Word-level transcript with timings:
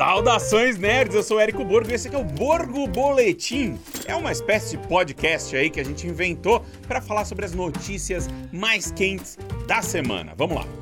Saudações 0.00 0.78
nerds, 0.78 1.14
eu 1.14 1.22
sou 1.22 1.38
Érico 1.38 1.62
Borgo 1.62 1.90
e 1.90 1.92
esse 1.92 2.08
aqui 2.08 2.16
é 2.16 2.18
o 2.18 2.24
Borgo 2.24 2.86
Boletim. 2.86 3.78
É 4.06 4.16
uma 4.16 4.32
espécie 4.32 4.78
de 4.78 4.88
podcast 4.88 5.54
aí 5.54 5.68
que 5.68 5.78
a 5.78 5.84
gente 5.84 6.06
inventou 6.06 6.64
para 6.88 7.02
falar 7.02 7.26
sobre 7.26 7.44
as 7.44 7.52
notícias 7.52 8.26
mais 8.50 8.90
quentes 8.90 9.36
da 9.68 9.82
semana. 9.82 10.32
Vamos 10.34 10.56
lá. 10.56 10.79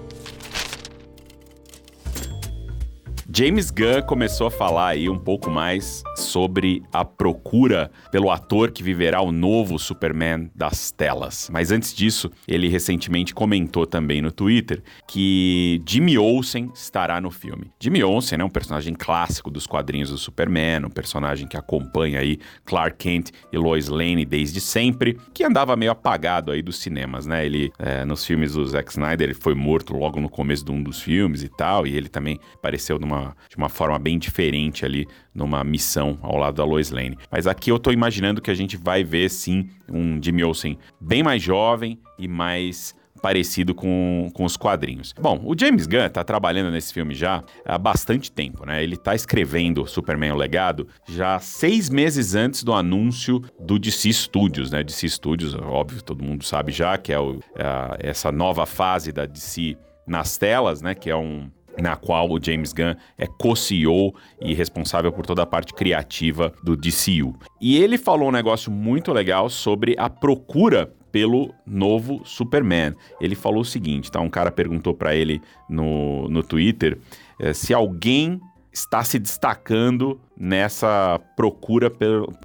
James 3.38 3.70
Gunn 3.70 4.02
começou 4.04 4.48
a 4.48 4.50
falar 4.50 4.88
aí 4.88 5.08
um 5.08 5.16
pouco 5.16 5.48
mais 5.48 6.02
sobre 6.16 6.82
a 6.92 7.04
procura 7.04 7.88
pelo 8.10 8.32
ator 8.32 8.72
que 8.72 8.82
viverá 8.82 9.20
o 9.20 9.30
novo 9.30 9.78
Superman 9.78 10.50
das 10.56 10.90
telas. 10.90 11.48
Mas 11.52 11.70
antes 11.70 11.94
disso, 11.94 12.32
ele 12.48 12.66
recentemente 12.66 13.32
comentou 13.32 13.86
também 13.86 14.20
no 14.20 14.32
Twitter 14.32 14.82
que 15.06 15.80
Jimmy 15.86 16.18
Olsen 16.18 16.68
estará 16.74 17.20
no 17.20 17.30
filme. 17.30 17.70
Jimmy 17.78 18.02
Olsen 18.02 18.40
é 18.40 18.44
um 18.44 18.50
personagem 18.50 18.92
clássico 18.92 19.52
dos 19.52 19.68
quadrinhos 19.68 20.10
do 20.10 20.18
Superman, 20.18 20.86
um 20.86 20.90
personagem 20.90 21.46
que 21.46 21.56
acompanha 21.56 22.18
aí 22.18 22.40
Clark 22.64 22.96
Kent 22.96 23.30
e 23.52 23.56
Lois 23.56 23.86
Lane 23.86 24.24
desde 24.24 24.60
sempre, 24.60 25.16
que 25.32 25.44
andava 25.44 25.76
meio 25.76 25.92
apagado 25.92 26.50
aí 26.50 26.60
dos 26.60 26.80
cinemas, 26.80 27.24
né? 27.24 27.46
Ele, 27.46 27.70
é, 27.78 28.04
nos 28.04 28.24
filmes 28.24 28.54
do 28.54 28.66
Zack 28.66 28.90
Snyder, 28.90 29.28
ele 29.28 29.34
foi 29.34 29.54
morto 29.54 29.94
logo 29.94 30.20
no 30.20 30.28
começo 30.28 30.64
de 30.64 30.72
um 30.72 30.82
dos 30.82 31.00
filmes 31.00 31.44
e 31.44 31.48
tal, 31.48 31.86
e 31.86 31.96
ele 31.96 32.08
também 32.08 32.40
apareceu 32.56 32.98
numa 32.98 33.27
de 33.48 33.56
uma 33.56 33.68
forma 33.68 33.98
bem 33.98 34.18
diferente 34.18 34.84
ali 34.84 35.06
numa 35.34 35.62
missão 35.64 36.18
ao 36.22 36.36
lado 36.36 36.56
da 36.56 36.64
Lois 36.64 36.90
Lane. 36.90 37.18
Mas 37.30 37.46
aqui 37.46 37.70
eu 37.70 37.78
tô 37.78 37.90
imaginando 37.90 38.40
que 38.40 38.50
a 38.50 38.54
gente 38.54 38.76
vai 38.76 39.04
ver 39.04 39.30
sim 39.30 39.68
um 39.88 40.20
Jimmy 40.22 40.44
Olsen 40.44 40.78
bem 41.00 41.22
mais 41.22 41.42
jovem 41.42 41.98
e 42.18 42.26
mais 42.28 42.94
parecido 43.18 43.74
com, 43.74 44.30
com 44.32 44.44
os 44.44 44.56
quadrinhos. 44.56 45.12
Bom, 45.20 45.40
o 45.44 45.54
James 45.58 45.86
Gunn 45.86 46.08
tá 46.08 46.24
trabalhando 46.24 46.70
nesse 46.70 46.92
filme 46.94 47.14
já 47.14 47.42
há 47.64 47.76
bastante 47.76 48.30
tempo, 48.32 48.64
né? 48.64 48.82
Ele 48.82 48.96
tá 48.96 49.14
escrevendo 49.14 49.86
Superman 49.86 50.32
o 50.32 50.36
Legado 50.36 50.88
já 51.06 51.38
seis 51.38 51.90
meses 51.90 52.34
antes 52.34 52.62
do 52.62 52.72
anúncio 52.72 53.42
do 53.58 53.78
DC 53.78 54.12
Studios, 54.12 54.70
né? 54.70 54.82
DC 54.82 55.08
Studios, 55.08 55.54
óbvio, 55.54 56.02
todo 56.02 56.24
mundo 56.24 56.44
sabe 56.44 56.72
já 56.72 56.96
que 56.96 57.12
é 57.12 57.18
o, 57.18 57.40
é 57.54 58.08
essa 58.08 58.32
nova 58.32 58.64
fase 58.64 59.12
da 59.12 59.26
DC 59.26 59.76
nas 60.06 60.38
telas, 60.38 60.80
né? 60.80 60.94
Que 60.94 61.10
é 61.10 61.16
um, 61.16 61.50
na 61.80 61.96
qual 61.96 62.30
o 62.30 62.42
James 62.42 62.72
Gunn 62.72 62.94
é 63.16 63.26
co-CEO 63.26 64.14
e 64.40 64.54
responsável 64.54 65.12
por 65.12 65.24
toda 65.24 65.42
a 65.42 65.46
parte 65.46 65.72
criativa 65.72 66.52
do 66.62 66.76
DCU. 66.76 67.34
E 67.60 67.76
ele 67.76 67.96
falou 67.96 68.28
um 68.28 68.32
negócio 68.32 68.70
muito 68.70 69.12
legal 69.12 69.48
sobre 69.48 69.94
a 69.98 70.10
procura 70.10 70.92
pelo 71.10 71.54
novo 71.66 72.20
Superman. 72.24 72.94
Ele 73.20 73.34
falou 73.34 73.62
o 73.62 73.64
seguinte, 73.64 74.10
tá? 74.10 74.20
Um 74.20 74.28
cara 74.28 74.50
perguntou 74.50 74.94
para 74.94 75.14
ele 75.14 75.40
no, 75.68 76.28
no 76.28 76.42
Twitter 76.42 76.98
é, 77.40 77.52
se 77.52 77.72
alguém 77.72 78.40
está 78.78 79.02
se 79.02 79.18
destacando 79.18 80.20
nessa 80.36 81.20
procura, 81.36 81.92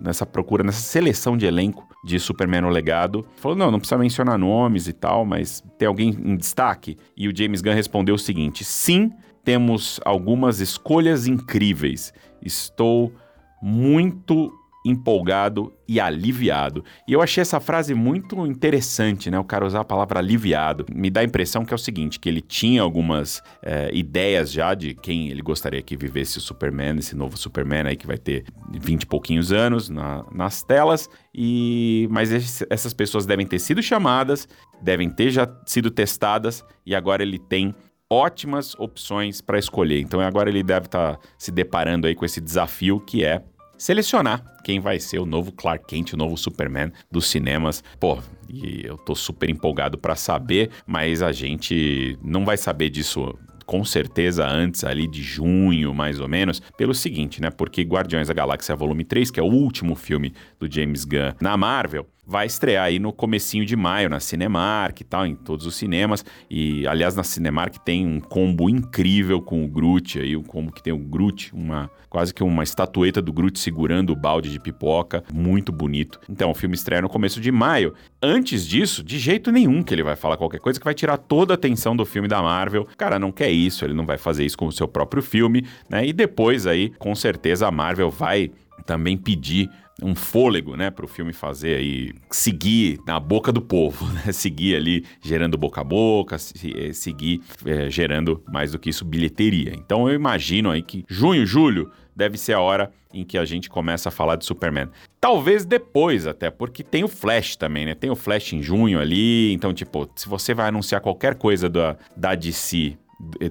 nessa 0.01 0.25
procura, 0.25 0.63
nessa 0.63 0.81
seleção 0.81 1.37
de 1.37 1.45
elenco 1.45 1.87
de 2.03 2.19
Superman 2.19 2.61
no 2.61 2.69
legado. 2.69 3.25
Falou, 3.37 3.57
não, 3.57 3.71
não 3.71 3.79
precisa 3.79 3.97
mencionar 3.97 4.37
nomes 4.37 4.87
e 4.87 4.93
tal, 4.93 5.25
mas 5.25 5.63
tem 5.77 5.87
alguém 5.87 6.09
em 6.09 6.35
destaque? 6.35 6.97
E 7.15 7.27
o 7.27 7.35
James 7.35 7.61
Gunn 7.61 7.73
respondeu 7.73 8.15
o 8.15 8.19
seguinte: 8.19 8.63
sim, 8.63 9.11
temos 9.43 9.99
algumas 10.03 10.59
escolhas 10.59 11.27
incríveis. 11.27 12.13
Estou 12.41 13.13
muito 13.61 14.51
empolgado 14.85 15.73
e 15.87 15.99
aliviado. 15.99 16.83
E 17.07 17.13
eu 17.13 17.21
achei 17.21 17.41
essa 17.41 17.59
frase 17.59 17.93
muito 17.93 18.45
interessante, 18.45 19.29
né? 19.31 19.39
O 19.39 19.43
cara 19.43 19.65
usar 19.65 19.81
a 19.81 19.85
palavra 19.85 20.19
aliviado. 20.19 20.85
Me 20.93 21.09
dá 21.09 21.21
a 21.21 21.23
impressão 21.23 21.63
que 21.63 21.73
é 21.73 21.75
o 21.75 21.79
seguinte, 21.79 22.19
que 22.19 22.27
ele 22.27 22.41
tinha 22.41 22.81
algumas 22.81 23.41
é, 23.61 23.89
ideias 23.93 24.51
já 24.51 24.73
de 24.73 24.93
quem 24.93 25.29
ele 25.29 25.41
gostaria 25.41 25.81
que 25.81 25.95
vivesse 25.95 26.37
o 26.37 26.41
Superman, 26.41 26.97
esse 26.97 27.15
novo 27.15 27.37
Superman 27.37 27.87
aí 27.87 27.95
que 27.95 28.07
vai 28.07 28.17
ter 28.17 28.45
20 28.71 29.03
e 29.03 29.05
pouquinhos 29.05 29.51
anos 29.51 29.89
na, 29.89 30.25
nas 30.33 30.63
telas. 30.63 31.09
E 31.33 32.07
mas 32.11 32.31
esse, 32.31 32.65
essas 32.69 32.93
pessoas 32.93 33.25
devem 33.25 33.45
ter 33.45 33.59
sido 33.59 33.81
chamadas, 33.81 34.47
devem 34.81 35.09
ter 35.09 35.29
já 35.29 35.47
sido 35.65 35.89
testadas 35.89 36.63
e 36.85 36.93
agora 36.93 37.23
ele 37.23 37.39
tem 37.39 37.73
ótimas 38.09 38.75
opções 38.75 39.41
para 39.41 39.57
escolher. 39.57 39.99
Então 40.01 40.19
agora 40.19 40.49
ele 40.49 40.61
deve 40.61 40.85
estar 40.85 41.17
tá 41.17 41.19
se 41.37 41.51
deparando 41.51 42.05
aí 42.05 42.13
com 42.13 42.25
esse 42.25 42.39
desafio 42.39 42.99
que 42.99 43.23
é 43.23 43.43
selecionar 43.83 44.41
quem 44.63 44.79
vai 44.79 44.97
ser 44.97 45.19
o 45.19 45.25
novo 45.25 45.51
Clark 45.51 45.85
Kent, 45.85 46.13
o 46.13 46.17
novo 46.17 46.37
Superman 46.37 46.89
dos 47.11 47.27
cinemas. 47.27 47.83
Pô, 47.99 48.17
e 48.47 48.81
eu 48.85 48.97
tô 48.97 49.13
super 49.13 49.49
empolgado 49.49 49.97
para 49.97 50.15
saber, 50.15 50.69
mas 50.87 51.21
a 51.21 51.33
gente 51.33 52.17
não 52.23 52.45
vai 52.45 52.55
saber 52.55 52.89
disso 52.89 53.37
com 53.65 53.83
certeza 53.83 54.47
antes 54.47 54.85
ali 54.85 55.05
de 55.05 55.21
junho, 55.21 55.93
mais 55.93 56.21
ou 56.21 56.29
menos, 56.29 56.61
pelo 56.77 56.93
seguinte, 56.93 57.41
né? 57.41 57.49
Porque 57.49 57.81
Guardiões 57.81 58.29
da 58.29 58.33
Galáxia 58.33 58.73
Volume 58.73 59.03
3, 59.03 59.29
que 59.31 59.39
é 59.39 59.43
o 59.43 59.47
último 59.47 59.95
filme 59.95 60.33
do 60.57 60.71
James 60.71 61.03
Gunn 61.03 61.33
na 61.41 61.57
Marvel, 61.57 62.07
vai 62.25 62.45
estrear 62.45 62.85
aí 62.85 62.99
no 62.99 63.11
comecinho 63.11 63.65
de 63.65 63.75
maio 63.75 64.09
na 64.09 64.19
Cinemark 64.19 65.01
e 65.01 65.03
tal, 65.03 65.25
em 65.25 65.35
todos 65.35 65.65
os 65.65 65.75
cinemas. 65.75 66.23
E 66.49 66.87
aliás, 66.87 67.15
na 67.15 67.23
Cinemark 67.23 67.77
tem 67.83 68.05
um 68.07 68.19
combo 68.19 68.69
incrível 68.69 69.41
com 69.41 69.63
o 69.63 69.67
Groot 69.67 70.19
aí, 70.19 70.35
um 70.35 70.43
combo 70.43 70.71
que 70.71 70.81
tem 70.81 70.93
o 70.93 70.97
Groot, 70.97 71.53
uma 71.53 71.89
quase 72.09 72.33
que 72.33 72.43
uma 72.43 72.63
estatueta 72.63 73.21
do 73.21 73.33
Groot 73.33 73.57
segurando 73.57 74.11
o 74.11 74.15
balde 74.15 74.51
de 74.51 74.59
pipoca, 74.59 75.23
muito 75.33 75.71
bonito. 75.71 76.19
Então, 76.29 76.51
o 76.51 76.53
filme 76.53 76.75
estreia 76.75 77.01
no 77.01 77.09
começo 77.09 77.41
de 77.41 77.51
maio. 77.51 77.93
Antes 78.21 78.67
disso, 78.67 79.03
de 79.03 79.17
jeito 79.17 79.51
nenhum 79.51 79.81
que 79.81 79.93
ele 79.93 80.03
vai 80.03 80.15
falar 80.15 80.37
qualquer 80.37 80.59
coisa 80.59 80.79
que 80.79 80.85
vai 80.85 80.93
tirar 80.93 81.17
toda 81.17 81.53
a 81.53 81.55
atenção 81.55 81.95
do 81.95 82.05
filme 82.05 82.27
da 82.27 82.41
Marvel. 82.41 82.83
O 82.83 82.97
cara 82.97 83.17
não 83.17 83.31
quer 83.31 83.49
isso, 83.49 83.83
ele 83.83 83.95
não 83.95 84.05
vai 84.05 84.17
fazer 84.17 84.45
isso 84.45 84.57
com 84.57 84.67
o 84.67 84.71
seu 84.71 84.87
próprio 84.87 85.23
filme, 85.23 85.65
né? 85.89 86.05
E 86.05 86.13
depois 86.13 86.67
aí, 86.67 86.91
com 86.99 87.15
certeza 87.15 87.67
a 87.67 87.71
Marvel 87.71 88.11
vai 88.11 88.51
também 88.85 89.17
pedir 89.17 89.69
um 90.01 90.15
fôlego, 90.15 90.75
né, 90.75 90.89
para 90.89 91.05
o 91.05 91.07
filme 91.07 91.33
fazer 91.33 91.77
aí, 91.77 92.13
seguir 92.29 92.99
na 93.05 93.19
boca 93.19 93.51
do 93.51 93.61
povo, 93.61 94.05
né, 94.13 94.31
seguir 94.31 94.75
ali 94.75 95.05
gerando 95.21 95.57
boca 95.57 95.81
a 95.81 95.83
boca, 95.83 96.35
eh, 96.35 96.93
seguir 96.93 97.41
é, 97.65 97.89
gerando 97.89 98.43
mais 98.51 98.71
do 98.71 98.79
que 98.79 98.89
isso 98.89 99.05
bilheteria. 99.05 99.73
Então 99.75 100.07
eu 100.07 100.15
imagino 100.15 100.71
aí 100.71 100.81
que 100.81 101.05
junho, 101.07 101.45
julho 101.45 101.91
deve 102.15 102.37
ser 102.37 102.53
a 102.53 102.59
hora 102.59 102.91
em 103.13 103.23
que 103.23 103.37
a 103.37 103.45
gente 103.45 103.69
começa 103.69 104.09
a 104.09 104.11
falar 104.11 104.35
de 104.35 104.45
Superman. 104.45 104.89
Talvez 105.21 105.65
depois 105.65 106.25
até, 106.25 106.49
porque 106.49 106.83
tem 106.83 107.03
o 107.03 107.07
Flash 107.07 107.55
também, 107.55 107.85
né? 107.85 107.93
Tem 107.93 108.09
o 108.09 108.15
Flash 108.15 108.53
em 108.53 108.61
junho 108.61 108.99
ali, 108.99 109.53
então 109.53 109.73
tipo, 109.73 110.09
se 110.15 110.27
você 110.27 110.53
vai 110.53 110.67
anunciar 110.67 110.99
qualquer 111.01 111.35
coisa 111.35 111.69
da, 111.69 111.95
da 112.15 112.33
DC 112.35 112.97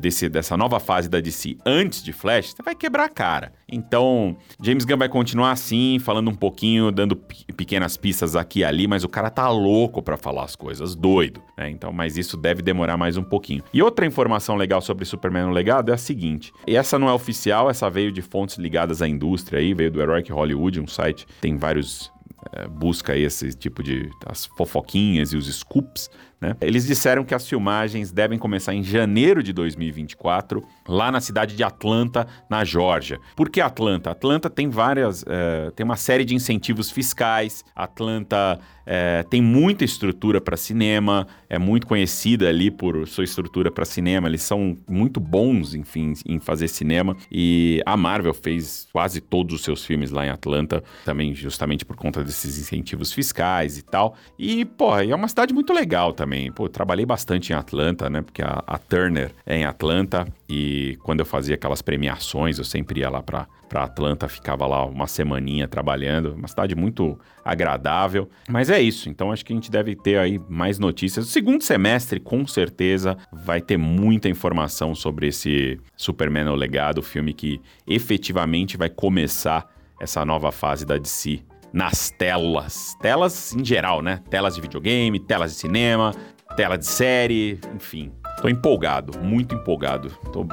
desse, 0.01 0.29
dessa 0.29 0.57
nova 0.57 0.79
fase 0.79 1.09
da 1.09 1.21
DC 1.21 1.57
antes 1.65 2.03
de 2.03 2.13
Flash, 2.13 2.53
você 2.53 2.63
vai 2.63 2.75
quebrar 2.75 3.05
a 3.05 3.09
cara. 3.09 3.53
Então, 3.71 4.37
James 4.63 4.85
Gunn 4.85 4.99
vai 4.99 5.09
continuar 5.09 5.53
assim, 5.53 5.99
falando 5.99 6.31
um 6.31 6.35
pouquinho, 6.35 6.91
dando 6.91 7.17
pequenas 7.57 7.97
pistas 7.97 8.37
aqui 8.37 8.61
e 8.61 8.65
ali, 8.65 8.87
mas 8.87 9.05
o 9.05 9.09
cara 9.09 9.31
tá 9.31 9.49
louco 9.49 10.03
para 10.03 10.17
falar 10.17 10.45
as 10.45 10.55
coisas, 10.55 10.95
doido. 10.95 11.43
Né? 11.57 11.71
Então, 11.71 11.93
mas 11.93 12.17
isso 12.17 12.37
deve 12.37 12.63
demorar 12.63 12.97
mais 12.97 13.17
um 13.17 13.23
pouquinho. 13.23 13.63
E 13.73 13.83
outra 13.83 14.07
informação 14.07 14.57
legal 14.57 14.81
sobre 14.81 15.05
Superman 15.05 15.47
no 15.47 15.51
legado 15.53 15.91
é 15.91 15.95
a 15.95 15.99
seguinte: 15.99 16.53
e 16.67 16.77
essa 16.77 16.99
não 16.99 17.09
é 17.09 17.13
oficial, 17.13 17.71
essa 17.71 17.89
veio 17.89 18.13
de 18.13 18.23
fontes 18.23 18.57
ligadas 18.57 19.03
à 19.03 19.09
indústria 19.09 19.59
aí, 19.59 19.75
veio 19.75 19.91
do 19.91 20.01
Heroic 20.01 20.31
Hollywood, 20.31 20.81
um 20.81 20.87
site 20.87 21.27
tem 21.41 21.57
vários 21.57 22.13
é, 22.53 22.67
busca 22.67 23.17
esse 23.17 23.53
tipo 23.53 23.83
de 23.83 24.11
as 24.27 24.47
fofoquinhas 24.47 25.33
e 25.33 25.37
os 25.37 25.47
scoops 25.53 26.11
né? 26.43 26.57
Eles 26.61 26.85
disseram 26.85 27.25
que 27.25 27.37
as 27.37 27.49
filmagens 27.49 28.11
devem 28.11 28.37
começar 28.37 28.75
em 28.75 28.83
janeiro 28.83 29.45
de 29.45 29.53
2024, 29.53 30.61
lá 30.89 31.13
na 31.13 31.21
cidade 31.21 31.55
de 31.55 31.63
Atlanta, 31.63 32.27
na 32.51 32.65
Geórgia. 32.65 33.21
Por 33.37 33.49
que 33.49 33.61
Atlanta? 33.61 34.11
Atlanta 34.11 34.51
tem 34.51 34.69
várias, 34.69 35.25
é, 35.29 35.71
tem 35.71 35.85
uma 35.85 35.95
série 35.95 36.25
de 36.25 36.35
incentivos 36.35 36.91
fiscais. 36.91 37.65
Atlanta 37.77 38.59
é, 38.85 39.23
tem 39.23 39.41
muita 39.41 39.85
estrutura 39.85 40.41
para 40.41 40.57
cinema, 40.57 41.29
é 41.49 41.61
muito 41.61 41.87
conhecida 41.87 42.49
ali 42.49 42.73
por 42.73 43.07
sua 43.07 43.23
estrutura 43.23 43.71
para 43.71 43.85
cinema. 43.85 44.27
Eles 44.27 44.43
são 44.43 44.77
muito 44.91 45.21
bons, 45.21 45.77
enfim, 45.77 46.13
em 46.27 46.41
fazer 46.41 46.67
cinema. 46.67 47.17
E 47.31 47.81
a 47.87 47.97
Marvel 47.97 48.35
fez 48.35 48.89
quase 48.93 49.21
todos 49.21 49.55
os 49.55 49.63
seus 49.63 49.85
filmes 49.85 50.11
lá 50.11 50.27
em 50.27 50.31
Atlanta, 50.31 50.83
também 51.05 51.33
justamente 51.37 51.85
por 51.85 51.95
conta 51.95 52.25
desses 52.25 52.59
incentivos 52.59 53.13
fiscais 53.13 53.79
e 53.79 53.83
tal. 53.83 54.17
E, 54.37 54.65
pô, 54.65 54.99
é 54.99 55.15
uma 55.15 55.29
cidade 55.29 55.55
muito 55.55 55.73
legal 55.73 56.13
também 56.13 56.32
também. 56.33 56.51
Pô, 56.51 56.69
trabalhei 56.69 57.05
bastante 57.05 57.53
em 57.53 57.57
Atlanta, 57.57 58.09
né? 58.09 58.23
Porque 58.23 58.43
a, 58.43 58.63
a, 58.67 58.79
Turner 58.79 59.33
é 59.45 59.59
em 59.59 59.65
Atlanta 59.65 60.27
e 60.49 60.97
quando 61.03 61.21
eu 61.21 61.27
fazia 61.27 61.55
aquelas 61.55 61.83
premiações, 61.83 62.59
eu 62.59 62.65
sempre 62.65 63.01
ia 63.01 63.11
lá 63.11 63.23
para 63.23 63.47
para 63.69 63.85
Atlanta, 63.85 64.29
ficava 64.29 64.67
lá 64.67 64.85
uma 64.85 65.07
semaninha 65.07 65.67
trabalhando, 65.67 66.35
uma 66.35 66.47
cidade 66.47 66.75
muito 66.77 67.19
agradável. 67.43 68.29
Mas 68.47 68.69
é 68.69 68.79
isso, 68.79 69.09
então 69.09 69.33
acho 69.33 69.43
que 69.47 69.51
a 69.55 69.57
gente 69.57 69.71
deve 69.71 69.97
ter 69.97 70.19
aí 70.19 70.39
mais 70.47 70.79
notícias. 70.79 71.25
O 71.25 71.29
segundo 71.31 71.63
semestre, 71.63 72.21
com 72.21 72.47
certeza, 72.47 73.17
vai 73.33 73.63
ter 73.63 73.79
muita 73.79 74.29
informação 74.29 74.95
sobre 74.95 75.29
esse 75.29 75.81
Superman 75.97 76.49
o 76.49 76.55
Legado, 76.55 77.01
filme 77.01 77.33
que 77.33 77.63
efetivamente 77.87 78.77
vai 78.77 78.91
começar 78.91 79.67
essa 79.99 80.23
nova 80.23 80.53
fase 80.53 80.85
da 80.85 80.99
DC 80.99 81.43
nas 81.73 82.11
telas. 82.11 82.97
Telas 83.01 83.55
em 83.55 83.65
geral, 83.65 84.03
né? 84.03 84.21
Telas 84.29 84.55
de 84.55 84.61
videogame, 84.61 85.19
telas 85.19 85.53
de 85.53 85.59
cinema, 85.59 86.15
tela 86.57 86.77
de 86.77 86.87
série, 86.87 87.61
enfim. 87.75 88.13
Tô 88.41 88.49
empolgado, 88.49 89.19
muito 89.21 89.55
empolgado. 89.55 90.11
Tô 90.33 90.45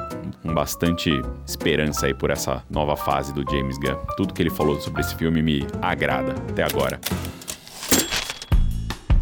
com 0.42 0.54
bastante 0.54 1.10
esperança 1.46 2.06
aí 2.06 2.14
por 2.14 2.30
essa 2.30 2.64
nova 2.70 2.96
fase 2.96 3.34
do 3.34 3.44
James 3.50 3.78
Gunn. 3.78 3.96
Tudo 4.16 4.32
que 4.32 4.42
ele 4.42 4.50
falou 4.50 4.80
sobre 4.80 5.00
esse 5.00 5.14
filme 5.14 5.42
me 5.42 5.66
agrada 5.82 6.32
até 6.50 6.62
agora. 6.62 7.00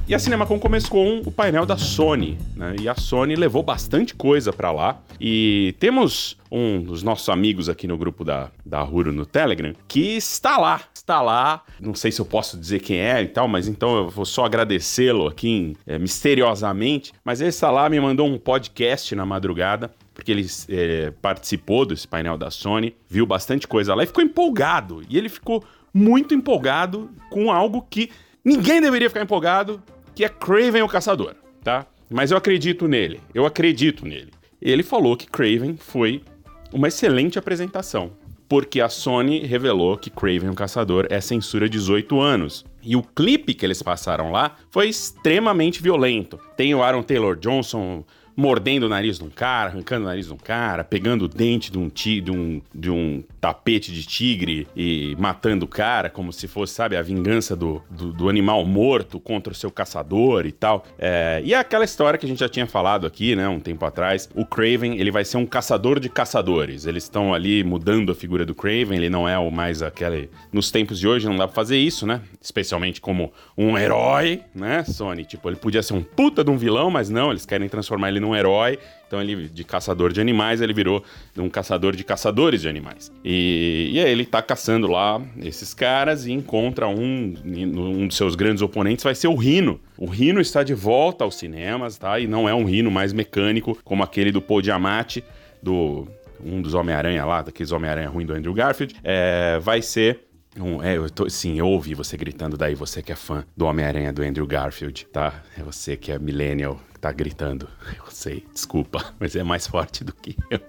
E 0.09 0.15
a 0.15 0.19
CinemaCon 0.19 0.59
começou 0.59 0.91
com 0.91 1.29
o 1.29 1.31
painel 1.31 1.67
da 1.67 1.77
Sony, 1.77 2.39
né? 2.57 2.77
E 2.81 2.89
a 2.89 2.95
Sony 2.95 3.37
levou 3.37 3.63
bastante 3.63 4.15
coisa 4.15 4.51
para 4.51 4.73
lá. 4.73 5.03
E 5.21 5.75
temos 5.79 6.35
um 6.51 6.81
dos 6.81 7.03
nossos 7.03 7.29
amigos 7.29 7.69
aqui 7.69 7.87
no 7.87 7.99
grupo 7.99 8.25
da, 8.25 8.51
da 8.65 8.83
Huro 8.83 9.13
no 9.13 9.27
Telegram 9.27 9.75
que 9.87 10.17
está 10.17 10.57
lá, 10.57 10.81
está 10.95 11.21
lá. 11.21 11.63
Não 11.79 11.95
sei 11.95 12.11
se 12.11 12.23
eu 12.23 12.25
posso 12.25 12.57
dizer 12.57 12.81
quem 12.81 12.99
é 12.99 13.21
e 13.23 13.29
tal, 13.29 13.47
mas 13.47 13.69
então 13.69 13.99
eu 13.99 14.09
vou 14.09 14.25
só 14.25 14.47
agradecê-lo 14.47 15.29
aqui 15.29 15.77
é, 15.87 15.99
misteriosamente. 15.99 17.13
Mas 17.23 17.43
ele 17.43 17.51
está 17.51 17.71
lá, 17.71 17.87
me 17.91 18.01
mandou 18.01 18.27
um 18.27 18.39
podcast 18.39 19.15
na 19.15 19.27
madrugada 19.27 19.91
porque 20.15 20.33
ele 20.33 20.47
é, 20.71 21.13
participou 21.21 21.85
desse 21.85 22.09
painel 22.09 22.39
da 22.39 22.51
Sony, 22.51 22.97
viu 23.11 23.27
bastante 23.27 23.69
coisa 23.69 23.95
lá 23.95 24.05
e 24.05 24.07
ficou 24.07 24.25
empolgado. 24.25 25.03
E 25.07 25.19
ele 25.19 25.29
ficou 25.29 25.63
muito 25.93 26.33
empolgado 26.33 27.11
com 27.29 27.53
algo 27.53 27.87
que 27.91 28.11
ninguém 28.43 28.81
deveria 28.81 29.11
ficar 29.11 29.23
empolgado, 29.23 29.83
que 30.19 30.25
é 30.25 30.29
Craven 30.29 30.83
o 30.83 30.89
Caçador, 30.89 31.37
tá? 31.63 31.87
Mas 32.11 32.33
eu 32.33 32.37
acredito 32.37 32.89
nele, 32.89 33.21
eu 33.33 33.47
acredito 33.47 34.05
nele. 34.05 34.33
Ele 34.61 34.83
falou 34.83 35.17
que 35.17 35.29
Craven 35.29 35.77
foi 35.77 36.25
uma 36.73 36.89
excelente 36.89 37.39
apresentação, 37.39 38.11
porque 38.49 38.81
a 38.81 38.89
Sony 38.89 39.47
revelou 39.47 39.97
que 39.97 40.11
Craven 40.11 40.51
o 40.51 40.57
Caçador 40.57 41.07
é 41.09 41.21
censura 41.21 41.69
18 41.69 42.21
anos. 42.21 42.65
E 42.83 42.97
o 42.97 43.03
clipe 43.05 43.55
que 43.55 43.65
eles 43.65 43.81
passaram 43.81 44.33
lá 44.33 44.57
foi 44.73 44.89
extremamente 44.89 45.81
violento. 45.81 46.37
Tem 46.57 46.75
o 46.75 46.83
Aaron 46.83 47.05
Taylor 47.05 47.37
Johnson 47.37 48.05
mordendo 48.39 48.85
o 48.85 48.89
nariz 48.89 49.19
de 49.19 49.25
um 49.25 49.31
cara, 49.31 49.71
arrancando 49.71 50.05
o 50.05 50.09
nariz 50.09 50.29
de 50.29 50.33
um 50.33 50.37
cara, 50.37 50.85
pegando 50.85 51.25
o 51.25 51.29
dente 51.29 51.73
de 51.73 51.79
um, 51.79 51.89
ti, 51.89 52.21
de 52.21 52.31
um, 52.31 52.63
de 52.73 52.89
um 52.89 53.25
tapete 53.41 53.93
de 53.93 54.07
tigre 54.07 54.69
e 54.77 55.17
matando 55.19 55.65
o 55.65 55.69
cara, 55.69 56.09
como 56.09 56.33
se 56.33 56.47
fosse, 56.47 56.73
sabe, 56.73 56.97
a 56.97 57.03
vingança 57.03 57.57
do, 57.57 57.83
do, 57.91 58.13
do 58.13 58.29
animal 58.29 58.65
morto 58.65 59.19
contra 59.19 59.53
o 59.53 59.57
seu 59.57 59.73
caçador 59.73 60.47
e 60.47 60.53
tal. 60.53 60.87
É, 60.97 61.43
e 61.45 61.53
é 61.53 61.59
aquela 61.59 61.85
história 61.85 62.17
que 62.17 62.27
a 62.27 62.29
gente 62.29 62.39
já 62.39 62.49
tinha 62.49 62.65
falado 62.69 63.09
aqui, 63.09 63.35
né, 63.35 63.49
um 63.49 63.59
tempo 63.59 63.85
atrás. 63.85 64.31
O 64.37 64.47
Craven, 64.47 65.01
ele 65.01 65.11
vai 65.11 65.25
ser 65.25 65.37
um 65.37 65.47
caçador 65.47 65.99
de 65.99 66.09
caçadores. 66.09 66.87
Eles 66.87 67.03
estão 67.03 67.35
ali 67.35 67.65
mudando 67.65 68.13
a 68.13 68.15
figura 68.15 68.47
do 68.47 68.55
Craven, 68.55 68.99
ele 68.99 69.11
não 69.11 69.29
é 69.29 69.37
o 69.37 69.51
mais 69.51 69.83
aquele. 69.83 70.31
Nos 70.53 70.71
tempos 70.71 71.01
de 71.01 71.09
hoje 71.09 71.27
não 71.27 71.37
dá 71.37 71.49
pra 71.49 71.55
fazer 71.57 71.77
isso, 71.77 72.07
né? 72.07 72.21
Especialmente 72.41 73.01
como 73.01 73.33
um 73.57 73.77
herói, 73.77 74.43
né, 74.55 74.85
Sony? 74.85 75.25
Tipo, 75.25 75.49
ele 75.49 75.57
podia 75.57 75.83
ser 75.83 75.95
um 75.95 76.05
puta 76.05 76.45
de 76.45 76.51
um 76.53 76.57
vilão, 76.57 76.89
mas 76.89 77.11
não, 77.11 77.33
eles 77.33 77.45
querem 77.45 77.69
transformar 77.69 78.11
ele 78.11 78.21
num 78.28 78.28
herói. 78.35 78.79
Então 79.07 79.23
ele, 79.23 79.49
de 79.49 79.65
caçador 79.65 80.13
de 80.13 80.21
animais, 80.21 80.61
ele 80.61 80.75
virou 80.75 81.03
um 81.37 81.49
caçador 81.49 81.97
de 81.97 82.05
caçadores 82.05 82.61
de 82.61 82.69
animais. 82.69 83.11
E, 83.25 83.91
e 83.93 84.01
aí 84.01 84.11
ele 84.11 84.27
tá 84.27 84.43
caçando 84.43 84.87
lá 84.87 85.21
esses 85.41 85.73
caras 85.73 86.27
e 86.27 86.33
encontra 86.33 86.87
um, 86.87 87.35
um 87.45 88.07
dos 88.07 88.17
seus 88.17 88.35
grandes 88.35 88.63
oponentes, 88.63 89.03
vai 89.03 89.15
ser 89.15 89.29
o 89.29 89.35
Rino. 89.35 89.81
O 89.97 90.07
Rino 90.07 90.41
está 90.41 90.63
de 90.63 90.75
volta 90.75 91.25
aos 91.25 91.37
cinemas, 91.37 91.97
tá? 91.97 92.21
E 92.21 92.27
não 92.27 92.47
é 92.47 92.55
um 92.55 92.65
Rino 92.65 92.91
mais 92.91 93.15
mecânico, 93.15 93.79
como 93.83 94.03
aquele 94.03 94.31
do 94.31 94.43
Paul 94.43 94.61
Diamante, 94.61 95.25
do 95.63 96.07
um 96.45 96.63
dos 96.63 96.75
Homem-Aranha 96.75 97.25
lá, 97.25 97.43
daqueles 97.43 97.73
Homem-Aranha 97.73 98.09
ruim 98.09 98.25
do 98.25 98.33
Andrew 98.33 98.55
Garfield. 98.55 98.95
É, 99.03 99.59
vai 99.61 99.83
ser 99.83 100.29
um, 100.57 100.83
é, 100.83 100.97
eu 100.97 101.09
tô, 101.11 101.29
sim, 101.29 101.59
eu 101.59 101.67
ouvi 101.67 101.95
você 101.95 102.17
gritando 102.17 102.57
daí, 102.57 102.75
você 102.75 103.03
que 103.03 103.13
é 103.13 103.17
fã 103.17 103.45
do 103.57 103.67
Homem-Aranha 103.67 104.13
do 104.13 104.23
Andrew 104.23 104.47
Garfield, 104.47 105.07
tá? 105.13 105.43
É 105.57 105.63
você 105.63 105.97
que 105.97 106.11
é 106.13 106.19
millennial 106.19 106.81
tá 106.99 107.13
gritando. 107.13 107.69
Eu 107.97 108.11
sei, 108.11 108.45
desculpa, 108.53 109.15
mas 109.19 109.35
é 109.37 109.43
mais 109.43 109.67
forte 109.67 110.05
do 110.05 110.13
que 110.13 110.37
eu. 110.51 110.61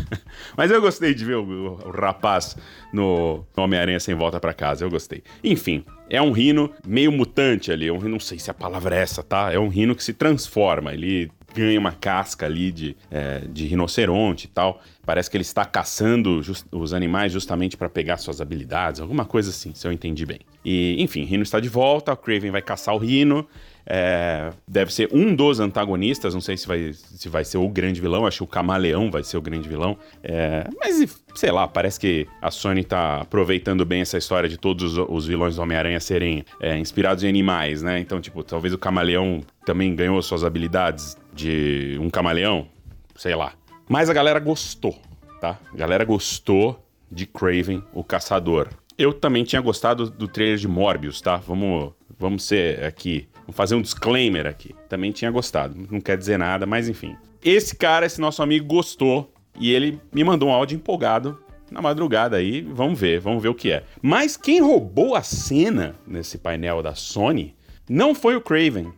mas 0.56 0.70
eu 0.70 0.80
gostei 0.80 1.14
de 1.14 1.24
ver 1.24 1.36
o, 1.36 1.74
o, 1.74 1.90
rapaz 1.90 2.56
no 2.92 3.44
Homem-Aranha 3.56 4.00
sem 4.00 4.14
volta 4.14 4.38
para 4.38 4.52
casa, 4.52 4.84
eu 4.84 4.90
gostei. 4.90 5.22
Enfim, 5.42 5.84
é 6.10 6.20
um 6.20 6.32
rino 6.32 6.72
meio 6.86 7.10
mutante 7.10 7.72
ali, 7.72 7.86
eu 7.86 8.00
não 8.00 8.20
sei 8.20 8.38
se 8.38 8.50
a 8.50 8.54
palavra 8.54 8.96
é 8.96 9.00
essa, 9.00 9.22
tá? 9.22 9.52
É 9.52 9.58
um 9.58 9.68
rino 9.68 9.94
que 9.94 10.04
se 10.04 10.12
transforma, 10.12 10.92
ele 10.92 11.30
ganha 11.54 11.78
uma 11.78 11.92
casca 11.92 12.46
ali 12.46 12.70
de, 12.70 12.96
é, 13.10 13.40
de 13.48 13.66
rinoceronte 13.66 14.46
e 14.46 14.48
tal. 14.48 14.80
Parece 15.04 15.30
que 15.30 15.36
ele 15.36 15.42
está 15.42 15.64
caçando 15.64 16.40
os 16.70 16.92
animais 16.92 17.32
justamente 17.32 17.76
para 17.76 17.88
pegar 17.88 18.18
suas 18.18 18.40
habilidades, 18.40 19.00
alguma 19.00 19.24
coisa 19.24 19.50
assim, 19.50 19.72
se 19.74 19.86
eu 19.86 19.92
entendi 19.92 20.26
bem. 20.26 20.40
E, 20.64 20.96
enfim, 21.02 21.24
Rino 21.24 21.42
está 21.42 21.58
de 21.60 21.68
volta, 21.68 22.12
o 22.12 22.16
Craven 22.16 22.50
vai 22.50 22.62
caçar 22.62 22.94
o 22.94 22.98
Rino. 22.98 23.46
É, 23.90 24.50
deve 24.66 24.92
ser 24.92 25.08
um 25.10 25.34
dos 25.34 25.60
antagonistas, 25.60 26.34
não 26.34 26.42
sei 26.42 26.58
se 26.58 26.68
vai, 26.68 26.92
se 26.92 27.26
vai 27.30 27.42
ser 27.42 27.56
o 27.56 27.66
grande 27.70 28.02
vilão, 28.02 28.26
acho 28.26 28.38
que 28.38 28.44
o 28.44 28.46
Camaleão 28.46 29.10
vai 29.10 29.24
ser 29.24 29.38
o 29.38 29.40
grande 29.40 29.66
vilão. 29.66 29.96
É, 30.22 30.66
mas, 30.78 31.18
sei 31.34 31.50
lá, 31.50 31.66
parece 31.66 31.98
que 31.98 32.26
a 32.42 32.50
Sony 32.50 32.84
tá 32.84 33.22
aproveitando 33.22 33.86
bem 33.86 34.02
essa 34.02 34.18
história 34.18 34.46
de 34.46 34.58
todos 34.58 34.98
os, 34.98 35.06
os 35.08 35.26
vilões 35.26 35.56
do 35.56 35.62
Homem-Aranha 35.62 35.98
serem 36.00 36.44
é, 36.60 36.76
inspirados 36.76 37.24
em 37.24 37.28
animais, 37.28 37.82
né? 37.82 37.98
Então, 37.98 38.20
tipo, 38.20 38.44
talvez 38.44 38.74
o 38.74 38.78
Camaleão 38.78 39.40
também 39.64 39.96
ganhou 39.96 40.20
suas 40.20 40.44
habilidades 40.44 41.16
de 41.32 41.96
um 41.98 42.10
camaleão, 42.10 42.68
sei 43.16 43.34
lá. 43.34 43.52
Mas 43.88 44.10
a 44.10 44.12
galera 44.12 44.38
gostou, 44.38 44.98
tá? 45.40 45.58
A 45.72 45.76
galera 45.76 46.04
gostou 46.04 46.84
de 47.10 47.24
Craven, 47.24 47.82
o 47.94 48.04
Caçador. 48.04 48.68
Eu 48.98 49.14
também 49.14 49.44
tinha 49.44 49.62
gostado 49.62 50.10
do 50.10 50.26
trailer 50.26 50.58
de 50.58 50.66
Morbius, 50.68 51.20
tá? 51.20 51.36
Vamos, 51.36 51.92
vamos 52.18 52.44
ser 52.44 52.84
aqui 52.84 53.28
Vou 53.48 53.54
fazer 53.54 53.74
um 53.74 53.80
disclaimer 53.80 54.46
aqui. 54.46 54.74
Também 54.90 55.10
tinha 55.10 55.30
gostado. 55.30 55.74
Não 55.90 56.02
quer 56.02 56.18
dizer 56.18 56.38
nada, 56.38 56.66
mas 56.66 56.86
enfim. 56.86 57.16
Esse 57.42 57.74
cara, 57.74 58.04
esse 58.04 58.20
nosso 58.20 58.42
amigo, 58.42 58.66
gostou. 58.66 59.32
E 59.58 59.72
ele 59.72 59.98
me 60.12 60.22
mandou 60.22 60.50
um 60.50 60.52
áudio 60.52 60.76
empolgado 60.76 61.38
na 61.70 61.80
madrugada 61.80 62.36
aí. 62.36 62.60
Vamos 62.60 63.00
ver, 63.00 63.18
vamos 63.18 63.42
ver 63.42 63.48
o 63.48 63.54
que 63.54 63.72
é. 63.72 63.84
Mas 64.02 64.36
quem 64.36 64.60
roubou 64.60 65.14
a 65.14 65.22
cena 65.22 65.96
nesse 66.06 66.36
painel 66.36 66.82
da 66.82 66.94
Sony 66.94 67.54
não 67.88 68.14
foi 68.14 68.36
o 68.36 68.40
Craven. 68.40 68.92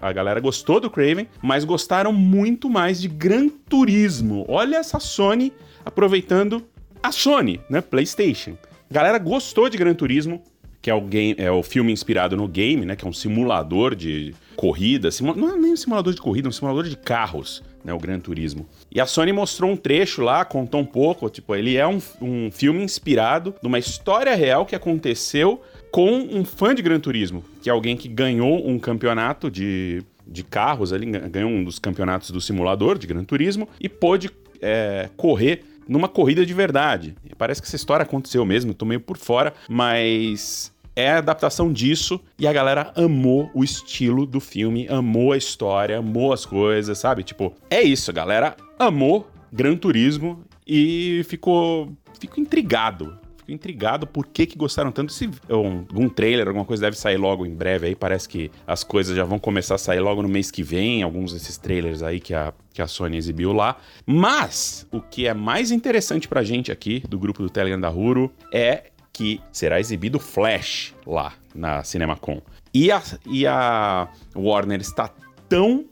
A 0.00 0.12
galera 0.12 0.38
gostou 0.38 0.78
do 0.78 0.88
Craven, 0.88 1.26
mas 1.42 1.64
gostaram 1.64 2.12
muito 2.12 2.70
mais 2.70 3.00
de 3.00 3.08
Gran 3.08 3.48
Turismo. 3.48 4.44
Olha 4.46 4.76
essa 4.76 5.00
Sony 5.00 5.52
aproveitando 5.84 6.64
a 7.02 7.10
Sony, 7.10 7.60
né? 7.68 7.80
PlayStation. 7.80 8.56
A 8.88 8.94
galera 8.94 9.18
gostou 9.18 9.68
de 9.68 9.76
Gran 9.76 9.94
Turismo, 9.94 10.40
que 10.86 10.90
é 10.90 10.94
o, 10.94 11.00
game, 11.00 11.34
é 11.36 11.50
o 11.50 11.64
filme 11.64 11.92
inspirado 11.92 12.36
no 12.36 12.46
game, 12.46 12.86
né? 12.86 12.94
Que 12.94 13.04
é 13.04 13.08
um 13.08 13.12
simulador 13.12 13.92
de 13.96 14.32
corrida. 14.54 15.08
Não 15.20 15.50
é 15.52 15.56
nem 15.56 15.72
um 15.72 15.76
simulador 15.76 16.14
de 16.14 16.20
corrida, 16.20 16.46
é 16.46 16.50
um 16.50 16.52
simulador 16.52 16.84
de 16.84 16.96
carros, 16.96 17.60
né? 17.84 17.92
O 17.92 17.98
Gran 17.98 18.20
Turismo. 18.20 18.68
E 18.88 19.00
a 19.00 19.04
Sony 19.04 19.32
mostrou 19.32 19.68
um 19.68 19.76
trecho 19.76 20.22
lá, 20.22 20.44
contou 20.44 20.80
um 20.80 20.84
pouco. 20.84 21.28
Tipo, 21.28 21.56
ele 21.56 21.76
é 21.76 21.84
um, 21.84 22.00
um 22.22 22.52
filme 22.52 22.84
inspirado 22.84 23.52
numa 23.60 23.80
história 23.80 24.32
real 24.36 24.64
que 24.64 24.76
aconteceu 24.76 25.60
com 25.90 26.08
um 26.08 26.44
fã 26.44 26.72
de 26.72 26.82
Gran 26.82 27.00
Turismo, 27.00 27.42
que 27.60 27.68
é 27.68 27.72
alguém 27.72 27.96
que 27.96 28.06
ganhou 28.06 28.64
um 28.64 28.78
campeonato 28.78 29.50
de, 29.50 30.04
de 30.24 30.44
carros, 30.44 30.92
ali, 30.92 31.06
ganhou 31.06 31.50
um 31.50 31.64
dos 31.64 31.80
campeonatos 31.80 32.30
do 32.30 32.40
simulador 32.40 32.96
de 32.96 33.08
Gran 33.08 33.24
Turismo 33.24 33.68
e 33.80 33.88
pôde 33.88 34.30
é, 34.62 35.10
correr 35.16 35.64
numa 35.88 36.08
corrida 36.08 36.44
de 36.44 36.52
verdade. 36.52 37.14
Parece 37.38 37.60
que 37.60 37.68
essa 37.68 37.76
história 37.76 38.02
aconteceu 38.02 38.44
mesmo, 38.44 38.74
tô 38.74 38.84
meio 38.84 39.00
por 39.00 39.16
fora, 39.16 39.54
mas 39.68 40.72
é 40.96 41.10
a 41.12 41.18
adaptação 41.18 41.70
disso 41.70 42.18
e 42.38 42.46
a 42.46 42.52
galera 42.52 42.90
amou 42.96 43.50
o 43.54 43.62
estilo 43.62 44.24
do 44.24 44.40
filme, 44.40 44.88
amou 44.88 45.32
a 45.32 45.36
história, 45.36 45.98
amou 45.98 46.32
as 46.32 46.46
coisas, 46.46 46.98
sabe? 46.98 47.22
Tipo, 47.22 47.54
é 47.70 47.82
isso, 47.82 48.12
galera 48.12 48.56
amou 48.78 49.30
Gran 49.52 49.76
Turismo 49.76 50.42
e 50.66 51.22
ficou, 51.28 51.92
ficou 52.18 52.42
intrigado. 52.42 53.18
Fico 53.36 53.52
intrigado 53.52 54.08
por 54.08 54.26
que, 54.26 54.44
que 54.44 54.58
gostaram 54.58 54.90
tanto. 54.90 55.12
Se 55.12 55.30
um, 55.48 56.08
trailer, 56.08 56.48
alguma 56.48 56.64
coisa 56.64 56.82
deve 56.82 56.98
sair 56.98 57.16
logo 57.16 57.46
em 57.46 57.54
breve 57.54 57.86
aí. 57.86 57.94
Parece 57.94 58.28
que 58.28 58.50
as 58.66 58.82
coisas 58.82 59.16
já 59.16 59.22
vão 59.22 59.38
começar 59.38 59.76
a 59.76 59.78
sair 59.78 60.00
logo 60.00 60.20
no 60.20 60.28
mês 60.28 60.50
que 60.50 60.64
vem. 60.64 61.04
Alguns 61.04 61.32
desses 61.32 61.56
trailers 61.56 62.02
aí 62.02 62.18
que 62.18 62.34
a, 62.34 62.52
que 62.74 62.82
a 62.82 62.88
Sony 62.88 63.16
exibiu 63.16 63.52
lá. 63.52 63.76
Mas 64.04 64.84
o 64.90 65.00
que 65.00 65.28
é 65.28 65.32
mais 65.32 65.70
interessante 65.70 66.26
pra 66.26 66.42
gente 66.42 66.72
aqui 66.72 67.04
do 67.08 67.20
grupo 67.20 67.40
do 67.40 67.48
Telegram 67.48 67.80
da 67.80 67.90
Huro 67.90 68.32
é 68.52 68.90
que 69.16 69.40
será 69.50 69.80
exibido 69.80 70.20
Flash 70.20 70.94
lá 71.06 71.32
na 71.54 71.82
CinemaCon. 71.82 72.42
E 72.74 72.92
a, 72.92 73.02
e 73.24 73.46
a 73.46 74.08
Warner 74.34 74.78
está 74.82 75.10
tão, 75.48 75.86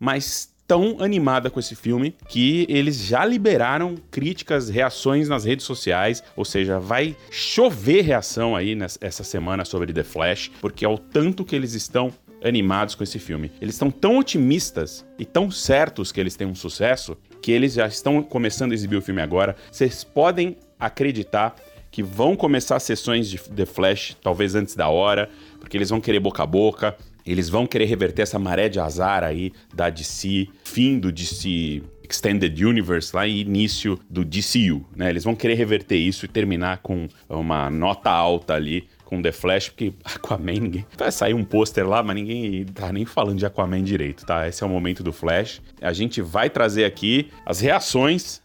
mas 0.00 0.50
tão 0.66 0.96
animada 1.00 1.50
com 1.50 1.60
esse 1.60 1.76
filme 1.76 2.16
que 2.30 2.64
eles 2.70 2.96
já 2.96 3.26
liberaram 3.26 3.96
críticas, 4.10 4.70
reações 4.70 5.28
nas 5.28 5.44
redes 5.44 5.66
sociais, 5.66 6.24
ou 6.34 6.46
seja, 6.46 6.78
vai 6.78 7.14
chover 7.30 8.00
reação 8.06 8.56
aí 8.56 8.74
nessa 8.74 9.22
semana 9.22 9.66
sobre 9.66 9.92
The 9.92 10.02
Flash, 10.02 10.50
porque 10.58 10.86
é 10.86 10.88
o 10.88 10.96
tanto 10.96 11.44
que 11.44 11.54
eles 11.54 11.74
estão 11.74 12.10
animados 12.42 12.94
com 12.94 13.04
esse 13.04 13.18
filme. 13.18 13.52
Eles 13.60 13.74
estão 13.74 13.90
tão 13.90 14.16
otimistas 14.16 15.04
e 15.18 15.26
tão 15.26 15.50
certos 15.50 16.10
que 16.10 16.18
eles 16.18 16.36
têm 16.36 16.46
um 16.46 16.54
sucesso 16.54 17.18
que 17.42 17.52
eles 17.52 17.74
já 17.74 17.86
estão 17.86 18.22
começando 18.22 18.72
a 18.72 18.74
exibir 18.74 18.96
o 18.96 19.02
filme 19.02 19.20
agora. 19.20 19.56
Vocês 19.70 20.02
podem 20.02 20.56
acreditar 20.80 21.54
que 21.92 22.02
vão 22.02 22.34
começar 22.34 22.80
sessões 22.80 23.28
de 23.28 23.38
The 23.38 23.66
Flash, 23.66 24.16
talvez 24.20 24.54
antes 24.54 24.74
da 24.74 24.88
hora, 24.88 25.28
porque 25.60 25.76
eles 25.76 25.90
vão 25.90 26.00
querer 26.00 26.18
boca 26.18 26.42
a 26.42 26.46
boca. 26.46 26.96
eles 27.24 27.48
vão 27.48 27.68
querer 27.68 27.84
reverter 27.84 28.22
essa 28.22 28.36
maré 28.36 28.68
de 28.68 28.80
azar 28.80 29.22
aí 29.22 29.52
da 29.72 29.88
DC, 29.88 30.48
fim 30.64 30.98
do 30.98 31.12
DC 31.12 31.80
Extended 32.02 32.64
Universe 32.64 33.14
lá 33.14 33.26
e 33.26 33.42
início 33.42 33.96
do 34.10 34.24
DCU, 34.24 34.84
né? 34.96 35.08
Eles 35.08 35.22
vão 35.22 35.36
querer 35.36 35.54
reverter 35.54 35.96
isso 35.96 36.24
e 36.24 36.28
terminar 36.28 36.78
com 36.78 37.08
uma 37.28 37.70
nota 37.70 38.10
alta 38.10 38.54
ali 38.54 38.88
com 39.04 39.22
The 39.22 39.30
Flash, 39.30 39.68
porque 39.68 39.92
Aquaman, 40.02 40.52
ninguém. 40.52 40.86
Vai 40.96 41.12
sair 41.12 41.34
um 41.34 41.44
pôster 41.44 41.86
lá, 41.86 42.02
mas 42.02 42.16
ninguém 42.16 42.64
tá 42.64 42.92
nem 42.92 43.04
falando 43.04 43.38
de 43.38 43.46
Aquaman 43.46 43.82
direito, 43.82 44.26
tá? 44.26 44.48
Esse 44.48 44.64
é 44.64 44.66
o 44.66 44.70
momento 44.70 45.02
do 45.02 45.12
Flash. 45.12 45.60
A 45.80 45.92
gente 45.92 46.20
vai 46.20 46.50
trazer 46.50 46.84
aqui 46.84 47.28
as 47.46 47.60
reações 47.60 48.42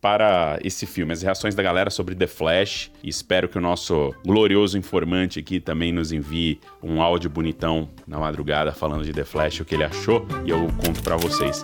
para 0.00 0.58
esse 0.64 0.86
filme, 0.86 1.12
as 1.12 1.22
reações 1.22 1.54
da 1.54 1.62
galera 1.62 1.90
sobre 1.90 2.14
The 2.14 2.26
Flash. 2.26 2.90
E 3.02 3.08
espero 3.08 3.48
que 3.48 3.58
o 3.58 3.60
nosso 3.60 4.14
glorioso 4.24 4.78
informante 4.78 5.38
aqui 5.38 5.60
também 5.60 5.92
nos 5.92 6.12
envie 6.12 6.60
um 6.82 7.02
áudio 7.02 7.28
bonitão 7.28 7.88
na 8.06 8.18
madrugada 8.18 8.72
falando 8.72 9.04
de 9.04 9.12
The 9.12 9.24
Flash, 9.24 9.60
o 9.60 9.64
que 9.64 9.74
ele 9.74 9.84
achou, 9.84 10.26
e 10.44 10.50
eu 10.50 10.66
conto 10.84 11.02
para 11.02 11.16
vocês. 11.16 11.62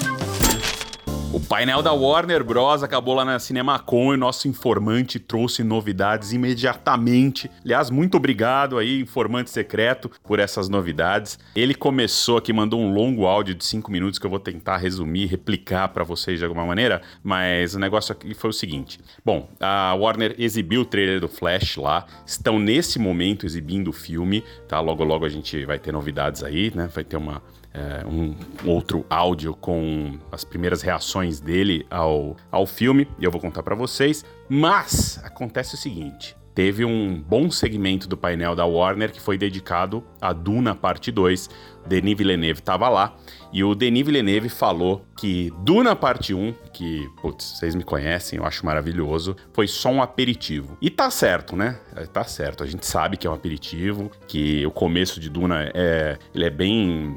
O 1.32 1.40
painel 1.40 1.82
da 1.82 1.92
Warner 1.92 2.42
Bros. 2.42 2.82
acabou 2.82 3.12
lá 3.12 3.24
na 3.24 3.38
CinemaCon 3.38 4.14
e 4.14 4.16
nosso 4.16 4.48
informante 4.48 5.18
trouxe 5.18 5.62
novidades 5.62 6.32
imediatamente. 6.32 7.50
Aliás, 7.62 7.90
muito 7.90 8.16
obrigado 8.16 8.78
aí, 8.78 9.00
informante 9.00 9.50
secreto, 9.50 10.10
por 10.22 10.38
essas 10.38 10.68
novidades. 10.68 11.38
Ele 11.54 11.74
começou 11.74 12.38
aqui, 12.38 12.52
mandou 12.52 12.80
um 12.80 12.92
longo 12.92 13.26
áudio 13.26 13.54
de 13.54 13.64
5 13.64 13.90
minutos 13.90 14.18
que 14.18 14.24
eu 14.24 14.30
vou 14.30 14.38
tentar 14.38 14.78
resumir, 14.78 15.26
replicar 15.26 15.88
para 15.88 16.04
vocês 16.04 16.38
de 16.38 16.44
alguma 16.44 16.64
maneira, 16.64 17.02
mas 17.22 17.74
o 17.74 17.78
negócio 17.78 18.12
aqui 18.12 18.32
foi 18.32 18.50
o 18.50 18.52
seguinte. 18.52 18.98
Bom, 19.24 19.50
a 19.60 19.94
Warner 19.94 20.34
exibiu 20.38 20.82
o 20.82 20.86
trailer 20.86 21.20
do 21.20 21.28
Flash 21.28 21.76
lá, 21.76 22.06
estão 22.24 22.58
nesse 22.58 22.98
momento 22.98 23.44
exibindo 23.44 23.88
o 23.88 23.92
filme, 23.92 24.42
tá? 24.66 24.80
Logo 24.80 25.04
logo 25.04 25.26
a 25.26 25.28
gente 25.28 25.66
vai 25.66 25.78
ter 25.78 25.92
novidades 25.92 26.42
aí, 26.42 26.72
né? 26.74 26.88
Vai 26.94 27.04
ter 27.04 27.16
uma 27.16 27.42
é, 27.76 28.06
um 28.06 28.34
outro 28.64 29.04
áudio 29.10 29.54
com 29.54 30.18
as 30.32 30.44
primeiras 30.44 30.80
reações 30.80 31.40
dele 31.40 31.86
ao, 31.90 32.34
ao 32.50 32.66
filme, 32.66 33.06
e 33.18 33.24
eu 33.24 33.30
vou 33.30 33.40
contar 33.40 33.62
para 33.62 33.74
vocês. 33.74 34.24
Mas 34.48 35.20
acontece 35.22 35.74
o 35.74 35.76
seguinte: 35.76 36.34
teve 36.54 36.86
um 36.86 37.22
bom 37.22 37.50
segmento 37.50 38.08
do 38.08 38.16
painel 38.16 38.56
da 38.56 38.64
Warner 38.64 39.12
que 39.12 39.20
foi 39.20 39.36
dedicado 39.36 40.02
a 40.18 40.32
Duna 40.32 40.74
Parte 40.74 41.12
2. 41.12 41.50
Denis 41.86 42.16
Villeneuve 42.16 42.60
estava 42.60 42.88
lá 42.88 43.16
e 43.52 43.64
o 43.64 43.74
Denis 43.74 44.04
Villeneuve 44.04 44.48
falou 44.48 45.04
que 45.16 45.52
Duna 45.60 45.96
Parte 45.96 46.34
1, 46.34 46.54
que, 46.72 47.08
putz, 47.22 47.56
vocês 47.56 47.74
me 47.74 47.82
conhecem, 47.82 48.38
eu 48.38 48.44
acho 48.44 48.66
maravilhoso, 48.66 49.36
foi 49.52 49.66
só 49.66 49.88
um 49.88 50.02
aperitivo. 50.02 50.76
E 50.80 50.90
tá 50.90 51.10
certo, 51.10 51.56
né? 51.56 51.78
É, 51.94 52.04
tá 52.04 52.24
certo. 52.24 52.62
A 52.62 52.66
gente 52.66 52.84
sabe 52.84 53.16
que 53.16 53.26
é 53.26 53.30
um 53.30 53.34
aperitivo, 53.34 54.10
que 54.26 54.66
o 54.66 54.70
começo 54.70 55.18
de 55.18 55.30
Duna 55.30 55.70
é, 55.74 56.18
ele 56.34 56.44
é 56.44 56.50
bem 56.50 57.16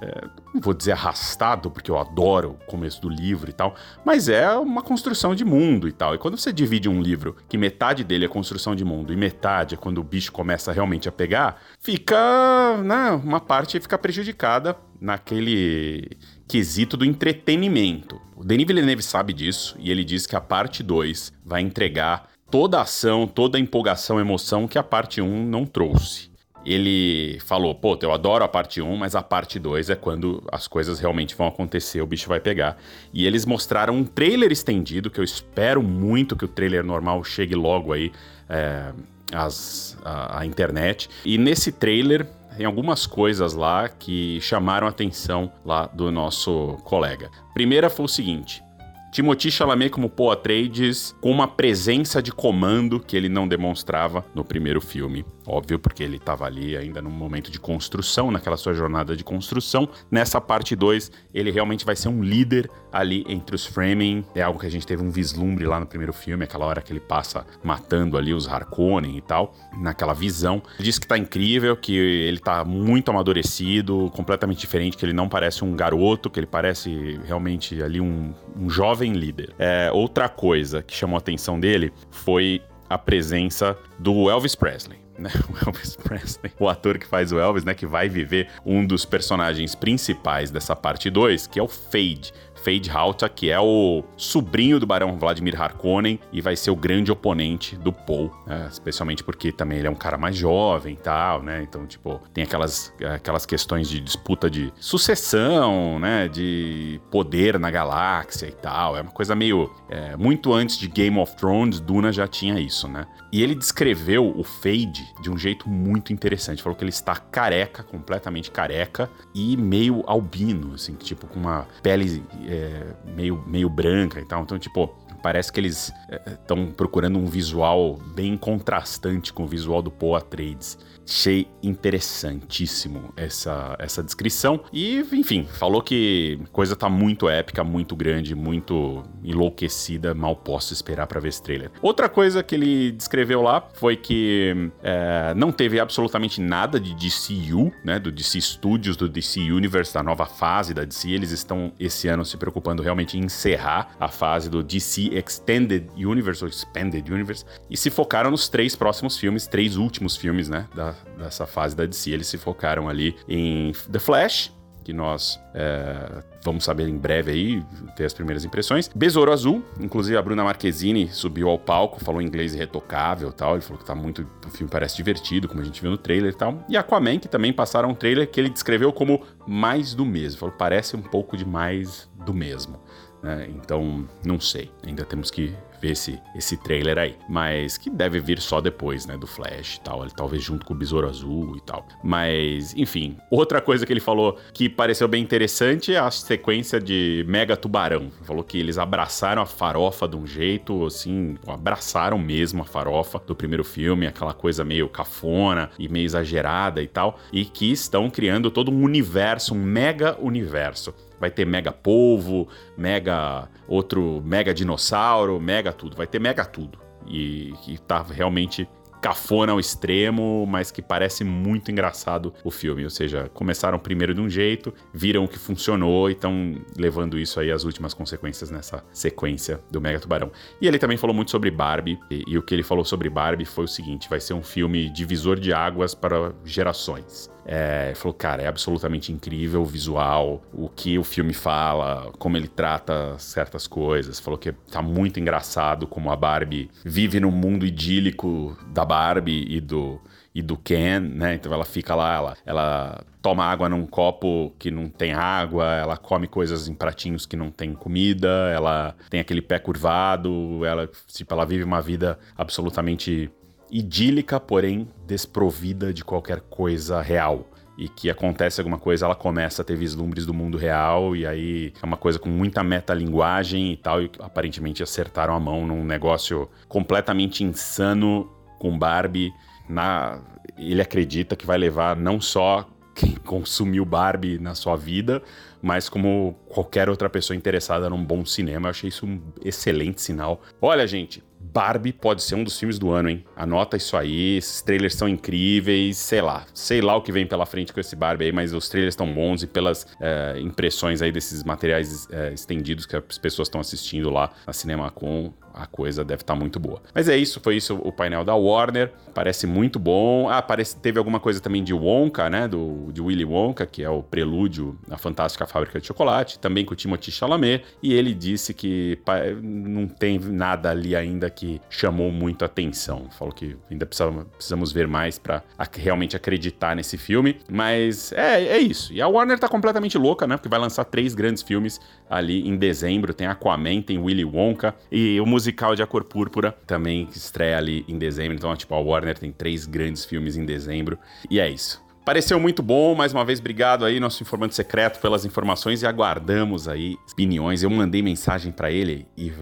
é, 0.00 0.28
não 0.52 0.60
vou 0.60 0.74
dizer 0.74 0.92
arrastado, 0.92 1.70
porque 1.70 1.90
eu 1.90 1.98
adoro 1.98 2.50
o 2.50 2.66
começo 2.66 3.00
do 3.00 3.08
livro 3.08 3.50
e 3.50 3.52
tal, 3.52 3.74
mas 4.04 4.28
é 4.28 4.50
uma 4.56 4.82
construção 4.82 5.34
de 5.34 5.44
mundo 5.44 5.86
e 5.86 5.92
tal. 5.92 6.14
E 6.14 6.18
quando 6.18 6.36
você 6.36 6.52
divide 6.52 6.88
um 6.88 7.00
livro 7.00 7.36
que 7.48 7.56
metade 7.56 8.02
dele 8.02 8.24
é 8.24 8.28
construção 8.28 8.74
de 8.74 8.84
mundo 8.84 9.12
e 9.12 9.16
metade 9.16 9.74
é 9.74 9.78
quando 9.78 9.98
o 9.98 10.04
bicho 10.04 10.32
começa 10.32 10.72
realmente 10.72 11.08
a 11.08 11.12
pegar, 11.12 11.60
fica, 11.80 12.76
né, 12.84 13.10
uma 13.10 13.40
parte 13.40 13.80
fica 13.80 13.98
prejudicada 13.98 14.76
naquele 15.00 16.16
quesito 16.46 16.96
do 16.96 17.04
entretenimento. 17.04 18.20
O 18.36 18.44
Denis 18.44 18.66
Villeneuve 18.66 19.02
sabe 19.02 19.32
disso 19.32 19.76
e 19.78 19.90
ele 19.90 20.04
diz 20.04 20.26
que 20.26 20.36
a 20.36 20.40
parte 20.40 20.82
2 20.82 21.32
vai 21.44 21.62
entregar 21.62 22.28
toda 22.50 22.78
a 22.78 22.82
ação, 22.82 23.26
toda 23.26 23.58
a 23.58 23.60
empolgação, 23.60 24.20
emoção 24.20 24.68
que 24.68 24.78
a 24.78 24.82
parte 24.82 25.20
1 25.20 25.46
não 25.46 25.64
trouxe 25.64 26.30
ele 26.64 27.38
falou: 27.40 27.74
pô, 27.74 27.98
eu 28.02 28.12
adoro 28.12 28.44
a 28.44 28.48
parte 28.48 28.80
1, 28.80 28.96
mas 28.96 29.14
a 29.14 29.22
parte 29.22 29.58
2 29.58 29.90
é 29.90 29.96
quando 29.96 30.42
as 30.50 30.66
coisas 30.66 31.00
realmente 31.00 31.34
vão 31.34 31.46
acontecer, 31.46 32.00
o 32.00 32.06
bicho 32.06 32.28
vai 32.28 32.40
pegar. 32.40 32.76
E 33.12 33.26
eles 33.26 33.46
mostraram 33.46 33.94
um 33.94 34.04
trailer 34.04 34.52
estendido, 34.52 35.10
que 35.10 35.18
eu 35.18 35.24
espero 35.24 35.82
muito 35.82 36.36
que 36.36 36.44
o 36.44 36.48
trailer 36.48 36.84
normal 36.84 37.24
chegue 37.24 37.54
logo 37.54 37.92
aí 37.92 38.12
é, 38.48 38.92
às, 39.32 39.96
à, 40.04 40.40
à 40.40 40.46
internet. 40.46 41.08
E 41.24 41.38
nesse 41.38 41.72
trailer 41.72 42.26
tem 42.56 42.66
algumas 42.66 43.06
coisas 43.06 43.54
lá 43.54 43.88
que 43.88 44.38
chamaram 44.42 44.86
a 44.86 44.90
atenção 44.90 45.50
lá 45.64 45.86
do 45.86 46.10
nosso 46.10 46.76
colega. 46.84 47.30
Primeira 47.54 47.88
foi 47.88 48.04
o 48.04 48.08
seguinte: 48.08 48.62
Timothy 49.10 49.50
Chalamet 49.50 49.90
como 49.90 50.08
Paul 50.08 50.30
Atreides 50.30 51.16
com 51.20 51.30
uma 51.32 51.48
presença 51.48 52.22
de 52.22 52.30
comando 52.30 53.00
que 53.00 53.16
ele 53.16 53.28
não 53.28 53.48
demonstrava 53.48 54.24
no 54.34 54.44
primeiro 54.44 54.80
filme. 54.80 55.24
Óbvio, 55.44 55.80
porque 55.80 56.02
ele 56.02 56.16
estava 56.16 56.44
ali 56.44 56.76
ainda 56.76 57.02
num 57.02 57.10
momento 57.10 57.50
de 57.50 57.58
construção, 57.58 58.30
naquela 58.30 58.56
sua 58.56 58.72
jornada 58.72 59.16
de 59.16 59.24
construção. 59.24 59.88
Nessa 60.10 60.40
parte 60.40 60.76
2, 60.76 61.10
ele 61.34 61.50
realmente 61.50 61.84
vai 61.84 61.96
ser 61.96 62.08
um 62.08 62.22
líder 62.22 62.70
ali 62.92 63.24
entre 63.28 63.54
os 63.54 63.64
Framing. 63.66 64.24
É 64.34 64.42
algo 64.42 64.58
que 64.58 64.66
a 64.66 64.70
gente 64.70 64.86
teve 64.86 65.02
um 65.02 65.10
vislumbre 65.10 65.66
lá 65.66 65.80
no 65.80 65.86
primeiro 65.86 66.12
filme, 66.12 66.44
aquela 66.44 66.66
hora 66.66 66.80
que 66.80 66.92
ele 66.92 67.00
passa 67.00 67.46
matando 67.62 68.16
ali 68.16 68.32
os 68.32 68.48
Harkonnen 68.48 69.16
e 69.16 69.20
tal, 69.20 69.54
naquela 69.78 70.14
visão. 70.14 70.62
Ele 70.78 70.84
diz 70.84 70.98
que 70.98 71.06
tá 71.06 71.16
incrível, 71.16 71.76
que 71.76 71.96
ele 71.96 72.38
tá 72.38 72.64
muito 72.64 73.10
amadurecido, 73.10 74.10
completamente 74.14 74.58
diferente, 74.58 74.96
que 74.96 75.04
ele 75.04 75.12
não 75.12 75.28
parece 75.28 75.64
um 75.64 75.74
garoto, 75.74 76.30
que 76.30 76.40
ele 76.40 76.46
parece 76.46 77.20
realmente 77.24 77.82
ali 77.82 78.00
um, 78.00 78.32
um 78.56 78.68
jovem 78.68 79.12
líder. 79.12 79.54
É, 79.58 79.90
outra 79.92 80.28
coisa 80.28 80.82
que 80.82 80.94
chamou 80.94 81.16
a 81.16 81.18
atenção 81.18 81.58
dele 81.58 81.92
foi 82.10 82.62
a 82.88 82.98
presença 82.98 83.76
do 83.98 84.28
Elvis 84.28 84.54
Presley 84.54 85.00
né? 85.20 85.30
O 85.48 85.68
Elvis 85.68 85.96
Presley, 85.96 86.52
o 86.58 86.68
ator 86.68 86.98
que 86.98 87.06
faz 87.06 87.30
o 87.30 87.38
Elvis, 87.38 87.64
né? 87.64 87.74
Que 87.74 87.86
vai 87.86 88.08
viver 88.08 88.48
um 88.64 88.84
dos 88.84 89.04
personagens 89.04 89.74
principais 89.74 90.50
dessa 90.50 90.74
parte 90.74 91.10
2, 91.10 91.46
que 91.46 91.60
é 91.60 91.62
o 91.62 91.68
Fade. 91.68 92.32
Fade 92.64 92.90
Hauta, 92.90 93.28
que 93.28 93.50
é 93.50 93.58
o 93.58 94.02
sobrinho 94.16 94.78
do 94.78 94.86
Barão 94.86 95.18
Vladimir 95.18 95.60
Harkonnen 95.60 96.18
e 96.32 96.40
vai 96.40 96.56
ser 96.56 96.70
o 96.70 96.76
grande 96.76 97.10
oponente 97.10 97.76
do 97.76 97.92
Paul, 97.92 98.30
né? 98.46 98.68
especialmente 98.70 99.24
porque 99.24 99.52
também 99.52 99.78
ele 99.78 99.86
é 99.86 99.90
um 99.90 99.94
cara 99.94 100.16
mais 100.16 100.36
jovem 100.36 100.94
e 100.94 100.96
tal, 100.96 101.42
né? 101.42 101.62
Então, 101.62 101.86
tipo, 101.86 102.20
tem 102.32 102.44
aquelas, 102.44 102.92
aquelas 103.14 103.46
questões 103.46 103.88
de 103.88 104.00
disputa 104.00 104.50
de 104.50 104.72
sucessão, 104.78 105.98
né? 105.98 106.28
De 106.28 107.00
poder 107.10 107.58
na 107.58 107.70
galáxia 107.70 108.46
e 108.46 108.52
tal. 108.52 108.96
É 108.96 109.02
uma 109.02 109.10
coisa 109.10 109.34
meio. 109.34 109.70
É, 109.88 110.16
muito 110.16 110.52
antes 110.52 110.78
de 110.78 110.88
Game 110.88 111.18
of 111.18 111.36
Thrones, 111.36 111.80
Duna 111.80 112.12
já 112.12 112.26
tinha 112.26 112.58
isso, 112.60 112.88
né? 112.88 113.06
E 113.32 113.42
ele 113.42 113.54
descreveu 113.54 114.32
o 114.36 114.42
Fade 114.42 115.14
de 115.20 115.30
um 115.30 115.38
jeito 115.38 115.68
muito 115.68 116.12
interessante. 116.12 116.62
Falou 116.62 116.76
que 116.76 116.82
ele 116.82 116.90
está 116.90 117.16
careca, 117.16 117.82
completamente 117.82 118.50
careca 118.50 119.08
e 119.34 119.56
meio 119.56 120.02
albino, 120.06 120.74
assim, 120.74 120.94
tipo, 120.94 121.26
com 121.26 121.38
uma 121.38 121.66
pele 121.82 122.22
é, 122.50 122.94
meio, 123.14 123.42
meio 123.46 123.68
branca 123.68 124.20
e 124.20 124.24
tal. 124.24 124.42
Então, 124.42 124.58
tipo, 124.58 124.94
parece 125.22 125.52
que 125.52 125.60
eles 125.60 125.92
estão 126.26 126.64
é, 126.64 126.66
procurando 126.76 127.18
um 127.18 127.26
visual 127.26 127.98
bem 128.14 128.36
contrastante 128.36 129.32
com 129.32 129.44
o 129.44 129.46
visual 129.46 129.82
do 129.82 129.90
Poa 129.90 130.20
Trades. 130.20 130.78
Achei 131.10 131.48
interessantíssimo 131.60 133.12
essa, 133.16 133.74
essa 133.80 134.00
descrição. 134.00 134.60
E, 134.72 134.98
enfim, 135.12 135.44
falou 135.44 135.82
que 135.82 136.38
coisa 136.52 136.76
tá 136.76 136.88
muito 136.88 137.28
épica, 137.28 137.64
muito 137.64 137.96
grande, 137.96 138.32
muito 138.34 139.02
enlouquecida. 139.24 140.14
Mal 140.14 140.36
posso 140.36 140.72
esperar 140.72 141.08
para 141.08 141.18
ver 141.18 141.30
esse 141.30 141.42
trailer. 141.42 141.72
Outra 141.82 142.08
coisa 142.08 142.44
que 142.44 142.54
ele 142.54 142.92
descreveu 142.92 143.42
lá 143.42 143.68
foi 143.74 143.96
que 143.96 144.70
é, 144.84 145.34
não 145.34 145.50
teve 145.50 145.80
absolutamente 145.80 146.40
nada 146.40 146.78
de 146.78 146.94
DCU, 146.94 147.72
né? 147.84 147.98
Do 147.98 148.12
DC 148.12 148.40
Studios, 148.40 148.96
do 148.96 149.08
DC 149.08 149.40
Universe, 149.40 149.92
da 149.92 150.04
nova 150.04 150.26
fase 150.26 150.72
da 150.72 150.84
DC. 150.84 151.10
Eles 151.10 151.32
estão 151.32 151.72
esse 151.80 152.06
ano 152.06 152.24
se 152.24 152.36
preocupando 152.36 152.84
realmente 152.84 153.18
em 153.18 153.24
encerrar 153.24 153.96
a 153.98 154.06
fase 154.06 154.48
do 154.48 154.62
DC 154.62 155.09
Extended 155.16 155.88
Universe 155.96 156.42
ou 156.42 156.48
Expanded 156.48 157.08
Universe 157.10 157.44
e 157.68 157.76
se 157.76 157.90
focaram 157.90 158.30
nos 158.30 158.48
três 158.48 158.76
próximos 158.76 159.18
filmes, 159.18 159.46
três 159.46 159.76
últimos 159.76 160.16
filmes, 160.16 160.48
né? 160.48 160.68
Da, 160.74 160.94
dessa 161.18 161.46
fase 161.46 161.76
da 161.76 161.86
DC. 161.86 162.10
Eles 162.10 162.26
se 162.26 162.38
focaram 162.38 162.88
ali 162.88 163.16
em 163.28 163.72
The 163.90 163.98
Flash, 163.98 164.52
que 164.82 164.92
nós 164.92 165.40
é, 165.54 166.22
vamos 166.44 166.64
saber 166.64 166.88
em 166.88 166.96
breve 166.96 167.30
aí, 167.30 167.62
ter 167.96 168.04
as 168.04 168.14
primeiras 168.14 168.44
impressões. 168.44 168.90
Besouro 168.94 169.32
Azul, 169.32 169.62
inclusive 169.78 170.16
a 170.16 170.22
Bruna 170.22 170.42
Marquezine 170.42 171.08
subiu 171.08 171.48
ao 171.48 171.58
palco, 171.58 172.02
falou 172.02 172.20
inglês 172.20 172.54
irretocável 172.54 173.32
tal, 173.32 173.54
ele 173.54 173.62
falou 173.62 173.78
que 173.78 173.84
tá 173.84 173.94
muito, 173.94 174.26
o 174.46 174.50
filme 174.50 174.70
parece 174.70 174.96
divertido, 174.96 175.48
como 175.48 175.60
a 175.60 175.64
gente 175.64 175.80
viu 175.80 175.90
no 175.90 175.98
trailer 175.98 176.32
e 176.32 176.36
tal. 176.36 176.64
E 176.68 176.76
Aquaman, 176.76 177.18
que 177.18 177.28
também 177.28 177.52
passaram 177.52 177.90
um 177.90 177.94
trailer 177.94 178.28
que 178.28 178.40
ele 178.40 178.50
descreveu 178.50 178.92
como 178.92 179.22
mais 179.46 179.94
do 179.94 180.04
mesmo, 180.04 180.40
falou 180.40 180.54
parece 180.56 180.96
um 180.96 181.02
pouco 181.02 181.36
de 181.36 181.44
mais 181.44 182.08
do 182.24 182.34
mesmo. 182.34 182.80
Né? 183.22 183.48
Então, 183.54 184.08
não 184.24 184.40
sei, 184.40 184.70
ainda 184.82 185.04
temos 185.04 185.30
que 185.30 185.54
ver 185.80 185.92
esse, 185.92 186.20
esse 186.34 186.56
trailer 186.56 186.98
aí. 186.98 187.16
Mas 187.28 187.78
que 187.78 187.88
deve 187.88 188.20
vir 188.20 188.40
só 188.40 188.60
depois, 188.60 189.06
né? 189.06 189.16
Do 189.16 189.26
Flash 189.26 189.76
e 189.76 189.80
tal. 189.80 190.02
Ele, 190.02 190.12
talvez 190.14 190.42
junto 190.42 190.66
com 190.66 190.74
o 190.74 190.76
Besouro 190.76 191.08
Azul 191.08 191.56
e 191.56 191.60
tal. 191.60 191.86
Mas, 192.04 192.74
enfim. 192.76 193.16
Outra 193.30 193.60
coisa 193.60 193.86
que 193.86 193.92
ele 193.92 194.00
falou 194.00 194.38
que 194.52 194.68
pareceu 194.68 195.08
bem 195.08 195.22
interessante 195.22 195.94
é 195.94 195.98
a 195.98 196.10
sequência 196.10 196.80
de 196.80 197.24
Mega 197.26 197.56
Tubarão. 197.56 198.10
Falou 198.22 198.44
que 198.44 198.58
eles 198.58 198.78
abraçaram 198.78 199.42
a 199.42 199.46
farofa 199.46 200.06
de 200.06 200.16
um 200.16 200.26
jeito, 200.26 200.84
assim, 200.84 201.36
abraçaram 201.46 202.18
mesmo 202.18 202.62
a 202.62 202.66
farofa 202.66 203.20
do 203.26 203.34
primeiro 203.34 203.64
filme, 203.64 204.06
aquela 204.06 204.34
coisa 204.34 204.64
meio 204.64 204.88
cafona 204.88 205.70
e 205.78 205.88
meio 205.88 206.04
exagerada 206.04 206.82
e 206.82 206.86
tal. 206.86 207.18
E 207.32 207.44
que 207.44 207.70
estão 207.72 208.10
criando 208.10 208.50
todo 208.50 208.70
um 208.70 208.82
universo, 208.82 209.54
um 209.54 209.62
mega 209.62 210.16
universo 210.20 210.94
vai 211.20 211.30
ter 211.30 211.44
mega 211.44 211.70
polvo, 211.70 212.48
mega 212.76 213.48
outro 213.68 214.22
mega 214.24 214.54
dinossauro, 214.54 215.38
mega 215.38 215.72
tudo, 215.72 215.96
vai 215.96 216.06
ter 216.06 216.18
mega 216.18 216.44
tudo. 216.44 216.78
E 217.06 217.52
que 217.62 217.78
tá 217.78 218.02
realmente 218.02 218.68
cafona 219.00 219.52
ao 219.52 219.60
extremo, 219.60 220.46
mas 220.46 220.70
que 220.70 220.82
parece 220.82 221.24
muito 221.24 221.70
engraçado 221.70 222.32
o 222.44 222.50
filme. 222.50 222.84
Ou 222.84 222.90
seja, 222.90 223.30
começaram 223.32 223.78
primeiro 223.78 224.14
de 224.14 224.20
um 224.20 224.28
jeito, 224.28 224.72
viram 224.92 225.26
que 225.26 225.38
funcionou 225.38 226.08
e 226.08 226.12
estão 226.12 226.54
levando 226.76 227.18
isso 227.18 227.40
aí 227.40 227.50
às 227.50 227.64
últimas 227.64 227.94
consequências 227.94 228.50
nessa 228.50 228.84
sequência 228.92 229.60
do 229.70 229.80
Mega 229.80 229.98
Tubarão. 229.98 230.30
E 230.60 230.68
ele 230.68 230.78
também 230.78 230.96
falou 230.96 231.14
muito 231.14 231.30
sobre 231.30 231.50
Barbie, 231.50 231.98
e, 232.10 232.22
e 232.26 232.38
o 232.38 232.42
que 232.42 232.54
ele 232.54 232.62
falou 232.62 232.84
sobre 232.84 233.08
Barbie 233.08 233.44
foi 233.44 233.64
o 233.64 233.68
seguinte: 233.68 234.08
vai 234.08 234.20
ser 234.20 234.34
um 234.34 234.42
filme 234.42 234.90
divisor 234.90 235.38
de 235.38 235.52
águas 235.52 235.94
para 235.94 236.32
gerações. 236.44 237.30
É, 237.52 237.92
falou, 237.96 238.14
cara, 238.14 238.42
é 238.42 238.46
absolutamente 238.46 239.10
incrível 239.10 239.62
o 239.62 239.64
visual, 239.64 240.40
o 240.52 240.68
que 240.68 240.96
o 240.96 241.02
filme 241.02 241.34
fala, 241.34 242.12
como 242.16 242.36
ele 242.36 242.46
trata 242.46 243.18
certas 243.18 243.66
coisas. 243.66 244.20
Falou 244.20 244.38
que 244.38 244.52
tá 244.52 244.80
muito 244.80 245.18
engraçado 245.18 245.84
como 245.84 246.12
a 246.12 246.16
Barbie 246.16 246.70
vive 246.84 247.18
no 247.18 247.32
mundo 247.32 247.66
idílico 247.66 248.56
da 248.68 248.84
Barbie 248.84 249.46
e 249.48 249.60
do, 249.60 250.00
e 250.32 250.40
do 250.40 250.56
Ken, 250.56 251.00
né? 251.00 251.34
Então 251.34 251.52
ela 251.52 251.64
fica 251.64 251.92
lá, 251.92 252.14
ela, 252.14 252.36
ela 252.46 253.04
toma 253.20 253.44
água 253.44 253.68
num 253.68 253.84
copo 253.84 254.54
que 254.56 254.70
não 254.70 254.88
tem 254.88 255.12
água, 255.12 255.74
ela 255.74 255.96
come 255.96 256.28
coisas 256.28 256.68
em 256.68 256.74
pratinhos 256.74 257.26
que 257.26 257.36
não 257.36 257.50
tem 257.50 257.74
comida, 257.74 258.28
ela 258.54 258.94
tem 259.10 259.18
aquele 259.18 259.42
pé 259.42 259.58
curvado, 259.58 260.64
ela, 260.64 260.88
tipo, 261.08 261.34
ela 261.34 261.44
vive 261.44 261.64
uma 261.64 261.82
vida 261.82 262.16
absolutamente 262.38 263.28
idílica, 263.70 264.40
porém 264.40 264.88
desprovida 265.06 265.92
de 265.92 266.04
qualquer 266.04 266.40
coisa 266.40 267.00
real. 267.00 267.46
E 267.78 267.88
que 267.88 268.10
acontece 268.10 268.60
alguma 268.60 268.78
coisa, 268.78 269.06
ela 269.06 269.14
começa 269.14 269.62
a 269.62 269.64
ter 269.64 269.74
vislumbres 269.74 270.26
do 270.26 270.34
mundo 270.34 270.58
real, 270.58 271.16
e 271.16 271.26
aí 271.26 271.72
é 271.82 271.86
uma 271.86 271.96
coisa 271.96 272.18
com 272.18 272.28
muita 272.28 272.62
metalinguagem 272.62 273.72
e 273.72 273.76
tal, 273.76 274.02
e 274.02 274.10
aparentemente 274.18 274.82
acertaram 274.82 275.34
a 275.34 275.40
mão 275.40 275.66
num 275.66 275.82
negócio 275.82 276.50
completamente 276.68 277.42
insano 277.42 278.30
com 278.58 278.78
Barbie. 278.78 279.32
Na... 279.68 280.20
Ele 280.58 280.82
acredita 280.82 281.34
que 281.34 281.46
vai 281.46 281.56
levar 281.56 281.96
não 281.96 282.20
só 282.20 282.68
quem 282.94 283.14
consumiu 283.24 283.86
Barbie 283.86 284.38
na 284.38 284.54
sua 284.54 284.76
vida, 284.76 285.22
mas 285.62 285.88
como 285.88 286.36
qualquer 286.48 286.90
outra 286.90 287.08
pessoa 287.08 287.34
interessada 287.34 287.88
num 287.88 288.04
bom 288.04 288.26
cinema. 288.26 288.66
Eu 288.66 288.70
achei 288.70 288.88
isso 288.88 289.06
um 289.06 289.20
excelente 289.42 290.02
sinal. 290.02 290.42
Olha, 290.60 290.86
gente, 290.86 291.22
Barbie 291.40 291.92
pode 291.92 292.22
ser 292.22 292.34
um 292.34 292.44
dos 292.44 292.58
filmes 292.58 292.78
do 292.78 292.90
ano, 292.90 293.08
hein? 293.08 293.24
Anota 293.34 293.76
isso 293.76 293.96
aí, 293.96 294.36
esses 294.36 294.60
trailers 294.60 294.94
são 294.94 295.08
incríveis, 295.08 295.96
sei 295.96 296.20
lá. 296.20 296.44
Sei 296.52 296.80
lá 296.80 296.94
o 296.96 297.02
que 297.02 297.10
vem 297.10 297.26
pela 297.26 297.46
frente 297.46 297.72
com 297.72 297.80
esse 297.80 297.96
Barbie 297.96 298.26
aí, 298.26 298.32
mas 298.32 298.52
os 298.52 298.68
trailers 298.68 298.92
estão 298.92 299.12
bons 299.12 299.42
e 299.42 299.46
pelas 299.46 299.86
é, 300.00 300.38
impressões 300.38 301.00
aí 301.02 301.10
desses 301.10 301.42
materiais 301.42 302.06
é, 302.10 302.32
estendidos 302.32 302.86
que 302.86 302.94
as 302.94 303.18
pessoas 303.18 303.48
estão 303.48 303.60
assistindo 303.60 304.10
lá 304.10 304.30
na 304.46 304.52
Cinema 304.52 304.90
Com, 304.90 305.32
a 305.54 305.66
coisa 305.66 306.04
deve 306.04 306.22
estar 306.22 306.34
tá 306.34 306.38
muito 306.38 306.58
boa. 306.58 306.80
Mas 306.94 307.08
é 307.08 307.16
isso, 307.16 307.40
foi 307.40 307.56
isso 307.56 307.76
o 307.76 307.92
painel 307.92 308.24
da 308.24 308.34
Warner. 308.34 308.92
Parece 309.14 309.46
muito 309.46 309.78
bom. 309.78 310.28
Ah, 310.28 310.42
parece 310.42 310.76
teve 310.76 310.98
alguma 310.98 311.20
coisa 311.20 311.40
também 311.40 311.62
de 311.62 311.74
Wonka, 311.74 312.30
né? 312.30 312.46
Do, 312.46 312.90
de 312.92 313.00
Willy 313.00 313.24
Wonka, 313.24 313.66
que 313.66 313.82
é 313.82 313.90
o 313.90 314.02
prelúdio 314.02 314.78
à 314.90 314.96
Fantástica 314.96 315.46
Fábrica 315.46 315.80
de 315.80 315.86
Chocolate, 315.86 316.38
também 316.38 316.64
com 316.64 316.72
o 316.72 316.76
Timothy 316.76 317.10
Chalamet. 317.10 317.64
E 317.82 317.92
ele 317.92 318.14
disse 318.14 318.54
que 318.54 318.98
não 319.42 319.86
tem 319.86 320.18
nada 320.18 320.70
ali 320.70 320.94
ainda 320.94 321.29
que 321.30 321.60
chamou 321.70 322.10
muito 322.10 322.44
atenção. 322.44 323.08
Falou 323.10 323.32
que 323.32 323.56
ainda 323.70 323.86
precisamos, 323.86 324.24
precisamos 324.36 324.72
ver 324.72 324.86
mais 324.86 325.18
para 325.18 325.42
realmente 325.74 326.16
acreditar 326.16 326.76
nesse 326.76 326.98
filme. 326.98 327.38
Mas 327.50 328.12
é, 328.12 328.44
é 328.44 328.58
isso. 328.58 328.92
E 328.92 329.00
a 329.00 329.08
Warner 329.08 329.38
tá 329.38 329.48
completamente 329.48 329.96
louca, 329.96 330.26
né? 330.26 330.36
Porque 330.36 330.48
vai 330.48 330.58
lançar 330.58 330.84
três 330.84 331.14
grandes 331.14 331.42
filmes 331.42 331.80
ali 332.08 332.46
em 332.46 332.56
dezembro. 332.56 333.14
Tem 333.14 333.26
Aquaman, 333.26 333.82
tem 333.82 333.98
Willy 333.98 334.24
Wonka 334.24 334.74
e 334.90 335.20
o 335.20 335.26
musical 335.26 335.74
de 335.74 335.82
A 335.82 335.86
Cor 335.86 336.04
Púrpura 336.04 336.52
também 336.66 337.08
estreia 337.14 337.58
ali 337.58 337.84
em 337.88 337.98
dezembro. 337.98 338.34
Então, 338.34 338.54
tipo, 338.56 338.74
a 338.74 338.78
Warner 338.80 339.18
tem 339.18 339.32
três 339.32 339.66
grandes 339.66 340.04
filmes 340.04 340.36
em 340.36 340.44
dezembro. 340.44 340.98
E 341.30 341.38
é 341.38 341.48
isso. 341.48 341.82
Pareceu 342.04 342.40
muito 342.40 342.62
bom, 342.62 342.94
mais 342.94 343.12
uma 343.12 343.24
vez, 343.24 343.38
obrigado 343.38 343.84
aí, 343.84 344.00
nosso 344.00 344.22
informante 344.22 344.54
secreto, 344.54 345.00
pelas 345.00 345.24
informações 345.24 345.82
e 345.82 345.86
aguardamos 345.86 346.66
aí 346.66 346.96
opiniões. 347.12 347.62
Eu 347.62 347.70
mandei 347.70 348.02
mensagem 348.02 348.50
para 348.50 348.70
ele 348.70 349.06
e 349.16 349.32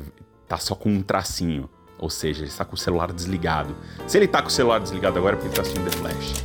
tá 0.46 0.58
só 0.58 0.74
com 0.74 0.90
um 0.90 1.00
tracinho. 1.00 1.70
Ou 1.98 2.08
seja, 2.08 2.40
ele 2.40 2.48
está 2.48 2.64
com 2.64 2.74
o 2.74 2.78
celular 2.78 3.12
desligado. 3.12 3.76
Se 4.06 4.16
ele 4.16 4.28
tá 4.28 4.40
com 4.40 4.48
o 4.48 4.50
celular 4.50 4.78
desligado 4.80 5.18
agora 5.18 5.34
é 5.34 5.36
porque 5.36 5.48
ele 5.48 5.56
tá 5.56 5.62
assistindo 5.62 5.90
The 5.90 5.96
Flash. 5.96 6.44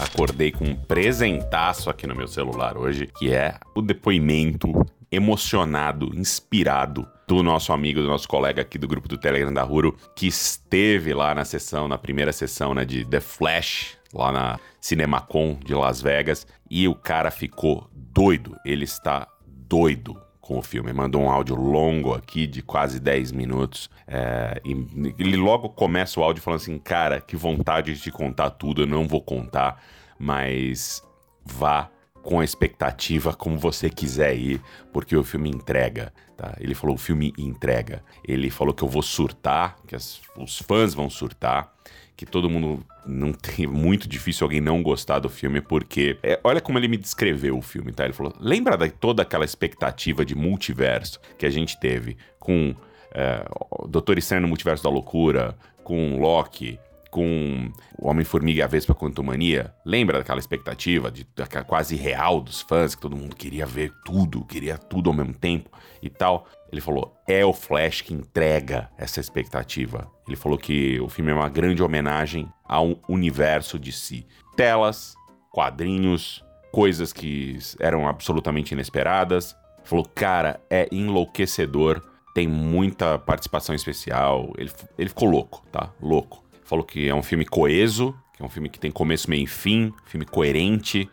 Acordei 0.00 0.52
com 0.52 0.64
um 0.64 0.74
presentaço 0.74 1.90
aqui 1.90 2.06
no 2.06 2.14
meu 2.14 2.28
celular 2.28 2.76
hoje, 2.76 3.08
que 3.18 3.32
é 3.32 3.58
o 3.74 3.82
depoimento 3.82 4.72
emocionado, 5.10 6.10
inspirado 6.14 7.06
do 7.26 7.42
nosso 7.42 7.72
amigo, 7.72 8.00
do 8.00 8.06
nosso 8.06 8.28
colega 8.28 8.62
aqui 8.62 8.78
do 8.78 8.88
grupo 8.88 9.08
do 9.08 9.18
Telegram 9.18 9.52
da 9.52 9.62
Ruro, 9.62 9.96
que 10.14 10.26
esteve 10.26 11.12
lá 11.12 11.34
na 11.34 11.44
sessão, 11.44 11.88
na 11.88 11.98
primeira 11.98 12.32
sessão, 12.32 12.74
né, 12.74 12.84
de 12.84 13.04
The 13.04 13.20
Flash, 13.20 13.98
lá 14.12 14.32
na 14.32 14.58
CinemaCon 14.80 15.58
de 15.64 15.74
Las 15.74 16.00
Vegas, 16.00 16.46
e 16.70 16.88
o 16.88 16.94
cara 16.94 17.30
ficou 17.30 17.88
doido. 17.92 18.56
Ele 18.64 18.84
está 18.84 19.26
doido 19.46 20.18
com 20.48 20.58
o 20.58 20.62
filme. 20.62 20.94
Mandou 20.94 21.20
um 21.20 21.30
áudio 21.30 21.54
longo 21.54 22.14
aqui 22.14 22.46
de 22.46 22.62
quase 22.62 22.98
10 22.98 23.32
minutos. 23.32 23.90
É, 24.06 24.58
e 24.64 24.72
ele 25.18 25.36
logo 25.36 25.68
começa 25.68 26.18
o 26.18 26.24
áudio 26.24 26.42
falando 26.42 26.62
assim: 26.62 26.78
Cara, 26.78 27.20
que 27.20 27.36
vontade 27.36 27.92
de 27.94 28.00
te 28.00 28.10
contar 28.10 28.48
tudo, 28.50 28.82
eu 28.82 28.86
não 28.86 29.06
vou 29.06 29.20
contar, 29.20 29.82
mas 30.18 31.02
vá 31.44 31.90
com 32.28 32.40
a 32.40 32.44
expectativa 32.44 33.32
como 33.32 33.56
você 33.56 33.88
quiser 33.88 34.36
ir, 34.36 34.60
porque 34.92 35.16
o 35.16 35.24
filme 35.24 35.48
entrega, 35.48 36.12
tá? 36.36 36.54
Ele 36.60 36.74
falou 36.74 36.94
o 36.94 36.98
filme 36.98 37.32
entrega. 37.38 38.04
Ele 38.22 38.50
falou 38.50 38.74
que 38.74 38.84
eu 38.84 38.88
vou 38.88 39.00
surtar, 39.00 39.78
que 39.86 39.96
as, 39.96 40.20
os 40.36 40.58
fãs 40.58 40.92
vão 40.92 41.08
surtar, 41.08 41.72
que 42.14 42.26
todo 42.26 42.50
mundo 42.50 42.84
não 43.06 43.32
tem 43.32 43.64
muito 43.66 44.06
difícil 44.06 44.44
alguém 44.44 44.60
não 44.60 44.82
gostar 44.82 45.20
do 45.20 45.30
filme, 45.30 45.62
porque 45.62 46.18
é, 46.22 46.38
olha 46.44 46.60
como 46.60 46.78
ele 46.78 46.86
me 46.86 46.98
descreveu 46.98 47.56
o 47.56 47.62
filme, 47.62 47.92
tá? 47.92 48.04
Ele 48.04 48.12
falou: 48.12 48.34
lembra 48.38 48.76
de 48.76 48.90
toda 48.90 49.22
aquela 49.22 49.46
expectativa 49.46 50.22
de 50.22 50.34
multiverso 50.34 51.18
que 51.38 51.46
a 51.46 51.50
gente 51.50 51.80
teve 51.80 52.14
com 52.38 52.74
é, 53.10 53.42
Doutor 53.88 54.18
Estranho 54.18 54.42
no 54.42 54.48
Multiverso 54.48 54.84
da 54.84 54.90
Loucura, 54.90 55.56
com 55.82 56.20
Loki, 56.20 56.78
com 57.10 57.70
o 57.98 58.08
Homem-Formiga 58.08 58.60
e 58.60 58.62
a 58.62 58.66
Vespa 58.66 58.94
Quantumania, 58.94 59.74
lembra 59.84 60.18
daquela 60.18 60.38
expectativa 60.38 61.10
de 61.10 61.26
daquela 61.34 61.64
quase 61.64 61.96
real 61.96 62.40
dos 62.40 62.60
fãs, 62.60 62.94
que 62.94 63.00
todo 63.00 63.16
mundo 63.16 63.34
queria 63.34 63.66
ver 63.66 63.92
tudo, 64.04 64.44
queria 64.44 64.76
tudo 64.76 65.10
ao 65.10 65.16
mesmo 65.16 65.34
tempo 65.34 65.70
e 66.02 66.10
tal. 66.10 66.46
Ele 66.70 66.80
falou: 66.80 67.16
é 67.26 67.44
o 67.44 67.52
Flash 67.52 68.02
que 68.02 68.14
entrega 68.14 68.90
essa 68.96 69.20
expectativa. 69.20 70.10
Ele 70.26 70.36
falou 70.36 70.58
que 70.58 71.00
o 71.00 71.08
filme 71.08 71.30
é 71.30 71.34
uma 71.34 71.48
grande 71.48 71.82
homenagem 71.82 72.48
ao 72.64 72.98
universo 73.08 73.78
de 73.78 73.92
si. 73.92 74.26
Telas, 74.56 75.14
quadrinhos, 75.50 76.44
coisas 76.70 77.12
que 77.12 77.58
eram 77.80 78.06
absolutamente 78.06 78.72
inesperadas. 78.72 79.56
Ele 79.78 79.86
falou: 79.86 80.04
cara, 80.04 80.60
é 80.68 80.88
enlouquecedor. 80.92 82.02
Tem 82.34 82.46
muita 82.46 83.18
participação 83.18 83.74
especial. 83.74 84.52
Ele, 84.56 84.70
ele 84.96 85.08
ficou 85.08 85.28
louco, 85.28 85.64
tá? 85.72 85.90
Louco. 86.00 86.47
Falou 86.68 86.84
que 86.84 87.08
é 87.08 87.14
um 87.14 87.22
filme 87.22 87.46
coeso, 87.46 88.14
que 88.36 88.42
é 88.42 88.44
um 88.44 88.48
filme 88.50 88.68
que 88.68 88.78
tem 88.78 88.90
começo, 88.90 89.30
meio 89.30 89.44
e 89.44 89.46
fim, 89.46 89.90
filme 90.04 90.26
coerente, 90.26 91.08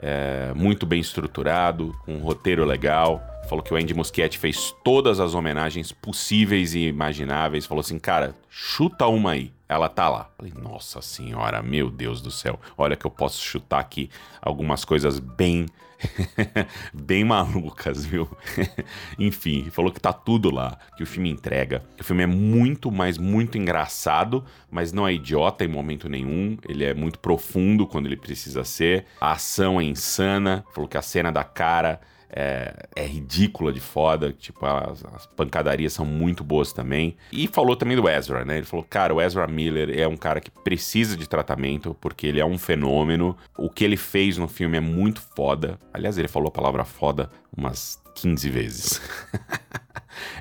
é, 0.00 0.52
muito 0.52 0.84
bem 0.84 0.98
estruturado, 0.98 1.94
com 2.04 2.16
um 2.16 2.18
roteiro 2.18 2.64
legal. 2.64 3.22
Falou 3.48 3.62
que 3.62 3.72
o 3.72 3.76
Andy 3.76 3.94
Muschietti 3.94 4.38
fez 4.38 4.74
todas 4.82 5.20
as 5.20 5.32
homenagens 5.32 5.92
possíveis 5.92 6.74
e 6.74 6.88
imagináveis. 6.88 7.64
Falou 7.64 7.80
assim, 7.80 7.98
cara, 7.98 8.34
chuta 8.50 9.06
uma 9.06 9.32
aí. 9.32 9.52
Ela 9.68 9.88
tá 9.88 10.08
lá. 10.08 10.30
Falei, 10.36 10.52
nossa 10.60 11.00
senhora, 11.00 11.62
meu 11.62 11.88
Deus 11.88 12.20
do 12.20 12.30
céu. 12.30 12.58
Olha 12.76 12.96
que 12.96 13.06
eu 13.06 13.10
posso 13.10 13.40
chutar 13.40 13.78
aqui 13.78 14.10
algumas 14.42 14.84
coisas 14.84 15.20
bem 15.20 15.66
bem 16.92 17.24
malucas, 17.24 18.04
viu? 18.04 18.28
Enfim, 19.18 19.70
falou 19.70 19.92
que 19.92 20.00
tá 20.00 20.12
tudo 20.12 20.52
lá, 20.52 20.78
que 20.96 21.02
o 21.02 21.06
filme 21.06 21.30
entrega, 21.30 21.82
que 21.96 22.02
o 22.02 22.04
filme 22.04 22.22
é 22.22 22.26
muito, 22.26 22.90
mas 22.90 23.16
muito 23.16 23.56
engraçado, 23.56 24.44
mas 24.70 24.92
não 24.92 25.06
é 25.06 25.14
idiota 25.14 25.64
em 25.64 25.68
momento 25.68 26.06
nenhum, 26.08 26.58
ele 26.68 26.84
é 26.84 26.92
muito 26.92 27.18
profundo 27.18 27.86
quando 27.86 28.06
ele 28.06 28.16
precisa 28.16 28.62
ser, 28.62 29.06
a 29.18 29.32
ação 29.32 29.80
é 29.80 29.84
insana, 29.84 30.64
falou 30.74 30.86
que 30.86 30.98
a 30.98 31.02
cena 31.02 31.32
da 31.32 31.44
cara 31.44 32.00
é, 32.30 32.86
é 32.94 33.06
ridícula 33.06 33.72
de 33.72 33.80
foda. 33.80 34.32
Tipo, 34.32 34.66
as, 34.66 35.04
as, 35.04 35.26
pancadarias 35.26 35.92
são 35.92 36.04
muito 36.04 36.42
boas 36.42 36.72
também. 36.72 37.16
E 37.32 37.46
falou 37.46 37.76
também 37.76 37.96
do 37.96 38.08
Ezra, 38.08 38.44
né? 38.44 38.58
Ele 38.58 38.66
falou, 38.66 38.84
cara, 38.88 39.14
o 39.14 39.20
Ezra 39.20 39.46
Miller 39.46 39.98
é 39.98 40.06
um 40.06 40.16
cara 40.16 40.40
que 40.40 40.50
precisa 40.50 41.16
de 41.16 41.28
tratamento 41.28 41.96
porque 42.00 42.26
ele 42.26 42.40
é 42.40 42.44
um 42.44 42.58
fenômeno. 42.58 43.36
O 43.56 43.70
que 43.70 43.84
ele 43.84 43.96
fez 43.96 44.38
no 44.38 44.48
filme 44.48 44.76
é 44.76 44.80
muito 44.80 45.20
foda. 45.20 45.78
Aliás, 45.92 46.18
ele 46.18 46.28
falou 46.28 46.48
a 46.48 46.52
palavra 46.52 46.84
foda 46.84 47.30
umas 47.56 48.02
15 48.14 48.50
vezes. 48.50 49.00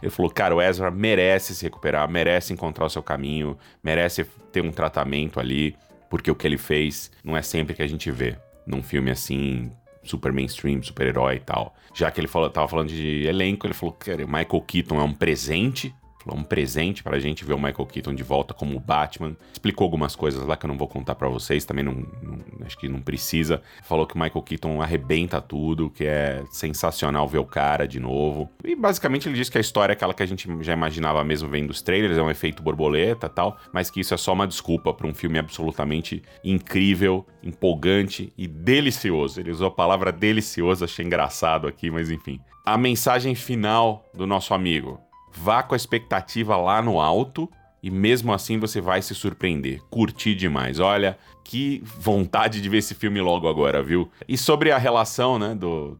Ele 0.02 0.10
falou, 0.10 0.32
cara, 0.32 0.56
o 0.56 0.62
Ezra 0.62 0.90
merece 0.90 1.54
se 1.54 1.64
recuperar, 1.64 2.10
merece 2.10 2.54
encontrar 2.54 2.86
o 2.86 2.90
seu 2.90 3.04
caminho, 3.04 3.58
merece 3.84 4.26
ter 4.52 4.62
um 4.62 4.72
tratamento 4.72 5.40
ali, 5.40 5.76
porque 6.10 6.32
o 6.32 6.36
que 6.36 6.48
ele 6.48 6.58
fez 6.58 7.12
não 7.24 7.36
é 7.36 7.42
sempre 7.42 7.76
que 7.76 7.82
a 7.82 7.88
gente 7.88 8.10
vê 8.12 8.38
num 8.66 8.82
filme 8.82 9.12
assim, 9.12 9.72
super 10.10 10.32
mainstream, 10.32 10.82
super 10.84 11.08
herói 11.08 11.36
e 11.36 11.40
tal. 11.40 11.76
Já 11.94 12.12
que 12.12 12.20
ele 12.20 12.28
falou, 12.28 12.50
tava 12.50 12.68
falando 12.68 12.90
de 12.90 13.26
elenco, 13.26 13.66
ele 13.66 13.74
falou 13.74 13.94
que 13.94 14.16
Michael 14.26 14.62
Keaton 14.68 15.00
é 15.00 15.04
um 15.04 15.14
presente 15.14 15.94
um 16.34 16.44
presente 16.44 17.04
pra 17.04 17.20
gente 17.20 17.44
ver 17.46 17.54
o 17.54 17.58
Michael 17.58 17.86
Keaton 17.86 18.16
de 18.16 18.24
volta 18.24 18.54
como 18.54 18.80
Batman. 18.80 19.36
Explicou 19.52 19.86
algumas 19.86 20.16
coisas 20.16 20.46
lá 20.46 20.56
que 20.56 20.66
eu 20.66 20.68
não 20.68 20.78
vou 20.78 20.88
contar 20.88 21.16
para 21.16 21.28
vocês, 21.28 21.66
também 21.66 21.84
não, 21.84 21.94
não, 21.94 22.40
acho 22.66 22.78
que 22.78 22.88
não 22.88 23.02
precisa. 23.02 23.62
Falou 23.84 24.08
que 24.08 24.16
o 24.16 24.20
Michael 24.20 24.42
Keaton 24.42 24.82
arrebenta 24.82 25.42
tudo, 25.42 25.90
que 25.90 26.06
é 26.06 26.44
sensacional 26.50 27.28
ver 27.28 27.40
o 27.40 27.46
cara 27.46 27.88
de 27.88 28.00
novo. 28.00 28.50
E 28.64 28.76
basicamente 28.76 29.28
ele 29.28 29.36
disse 29.36 29.52
que 29.52 29.58
a 29.58 29.62
história 29.62 29.94
é 29.94 29.96
aquela 29.96 30.14
que 30.14 30.24
a 30.24 30.26
gente 30.26 30.48
já 30.62 30.74
imaginava 30.74 31.24
mesmo 31.24 31.50
vendo 31.50 31.70
os 31.70 31.82
trailers, 31.82 32.18
é 32.18 32.22
um 32.22 32.30
efeito 32.30 32.64
borboleta 32.64 33.30
tal, 33.30 33.58
mas 33.72 33.90
que 33.90 34.00
isso 34.00 34.14
é 34.14 34.18
só 34.18 34.34
uma 34.34 34.48
desculpa 34.48 34.94
para 34.94 35.08
um 35.08 35.14
filme 35.14 35.38
absolutamente 35.38 36.24
incrível, 36.44 37.26
empolgante 37.44 38.34
e 38.38 38.48
delicioso. 38.48 39.40
Ele 39.40 39.52
usou 39.52 39.68
a 39.68 39.72
palavra 39.72 40.12
delicioso, 40.12 40.84
achei 40.84 41.06
engraçado 41.06 41.68
aqui, 41.68 41.92
mas 41.92 42.10
enfim. 42.10 42.40
A 42.66 42.78
mensagem 42.78 43.36
final 43.36 44.04
do 44.14 44.26
nosso 44.26 44.54
amigo. 44.54 45.00
Vá 45.38 45.62
com 45.62 45.74
a 45.74 45.78
expectativa 45.78 46.56
lá 46.58 46.82
no 46.82 47.00
alto 47.00 47.50
e 47.84 47.92
mesmo 47.92 48.34
assim 48.34 48.58
você 48.58 48.82
vai 48.82 49.02
se 49.02 49.14
surpreender. 49.14 49.80
Curti 49.90 50.34
demais. 50.34 50.80
Olha, 50.80 51.18
que 51.46 51.80
vontade 52.00 52.60
de 52.60 52.68
ver 52.68 52.80
esse 52.80 52.96
filme 52.96 53.22
logo 53.22 53.48
agora, 53.48 53.82
viu? 53.84 54.10
E 54.28 54.36
sobre 54.36 54.72
a 54.72 54.80
relação, 54.80 55.38
né, 55.38 55.54
do, 55.54 55.96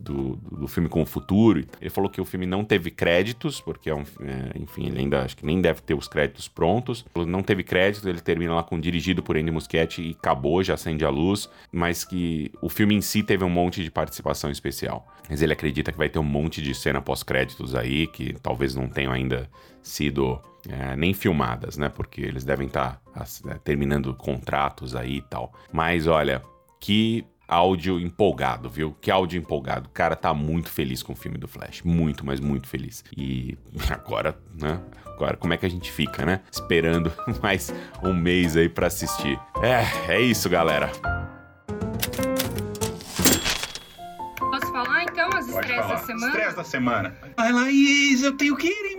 do, 0.00 0.36
do 0.36 0.66
filme 0.66 0.88
com 0.88 1.00
o 1.00 1.06
futuro, 1.06 1.64
ele 1.80 1.90
falou 1.90 2.10
que 2.10 2.20
o 2.20 2.24
filme 2.24 2.44
não 2.44 2.64
teve 2.64 2.90
créditos, 2.90 3.60
porque 3.60 3.88
é 3.88 3.94
um, 3.94 4.02
é, 4.20 4.58
enfim, 4.58 4.86
ele 4.86 4.98
ainda 4.98 5.22
acho 5.22 5.36
que 5.36 5.46
nem 5.46 5.60
deve 5.60 5.80
ter 5.80 5.94
os 5.94 6.08
créditos 6.08 6.48
prontos. 6.48 7.06
Não 7.14 7.40
teve 7.40 7.62
crédito, 7.62 8.08
ele 8.08 8.20
termina 8.20 8.52
lá 8.52 8.64
com 8.64 8.78
dirigido 8.78 9.22
por 9.22 9.36
Andy 9.36 9.52
Muschietti 9.52 10.02
e 10.02 10.10
acabou, 10.10 10.60
já 10.64 10.74
acende 10.74 11.04
a 11.04 11.08
luz, 11.08 11.48
mas 11.70 12.04
que 12.04 12.50
o 12.60 12.68
filme 12.68 12.96
em 12.96 13.00
si 13.00 13.22
teve 13.22 13.44
um 13.44 13.50
monte 13.50 13.84
de 13.84 13.92
participação 13.92 14.50
especial. 14.50 15.06
Mas 15.30 15.40
ele 15.40 15.52
acredita 15.52 15.92
que 15.92 15.98
vai 15.98 16.08
ter 16.08 16.18
um 16.18 16.24
monte 16.24 16.60
de 16.60 16.74
cena 16.74 17.00
pós-créditos 17.00 17.76
aí, 17.76 18.08
que 18.08 18.34
talvez 18.42 18.74
não 18.74 18.88
tenham 18.88 19.12
ainda 19.12 19.48
sido 19.82 20.40
é, 20.68 20.96
nem 20.96 21.14
filmadas, 21.14 21.76
né? 21.76 21.88
Porque 21.88 22.20
eles 22.20 22.44
devem 22.44 22.66
estar 22.66 22.92
tá, 22.92 23.00
terminando 23.62 24.14
contratos 24.14 24.94
aí 24.94 25.18
e 25.18 25.22
tal. 25.22 25.52
Mas 25.72 26.06
olha, 26.06 26.42
que 26.80 27.24
áudio 27.46 28.00
empolgado, 28.00 28.68
viu? 28.68 28.96
Que 29.00 29.10
áudio 29.10 29.38
empolgado. 29.38 29.88
O 29.88 29.92
cara 29.92 30.16
tá 30.16 30.32
muito 30.34 30.70
feliz 30.70 31.02
com 31.02 31.12
o 31.12 31.16
filme 31.16 31.38
do 31.38 31.46
Flash. 31.46 31.82
Muito, 31.82 32.24
mas 32.24 32.40
muito 32.40 32.66
feliz. 32.66 33.04
E 33.16 33.56
agora, 33.90 34.36
né? 34.58 34.80
Agora, 35.06 35.36
como 35.36 35.52
é 35.54 35.56
que 35.56 35.66
a 35.66 35.70
gente 35.70 35.92
fica, 35.92 36.26
né? 36.26 36.40
Esperando 36.50 37.12
mais 37.42 37.72
um 38.02 38.12
mês 38.12 38.56
aí 38.56 38.68
para 38.68 38.88
assistir. 38.88 39.38
É, 39.62 40.14
é 40.14 40.20
isso, 40.20 40.48
galera. 40.48 40.90
Posso 44.38 44.72
falar 44.72 45.04
então 45.04 45.30
as 45.36 45.48
estreias 45.48 45.86
da 45.86 45.96
semana? 45.98 46.26
Estreias 46.26 46.54
da 46.54 46.64
semana. 46.64 47.14
Ai, 47.36 47.52
Laís, 47.52 48.22
eu 48.22 48.36
tenho 48.36 48.56
que 48.56 48.68
ir! 48.68 48.93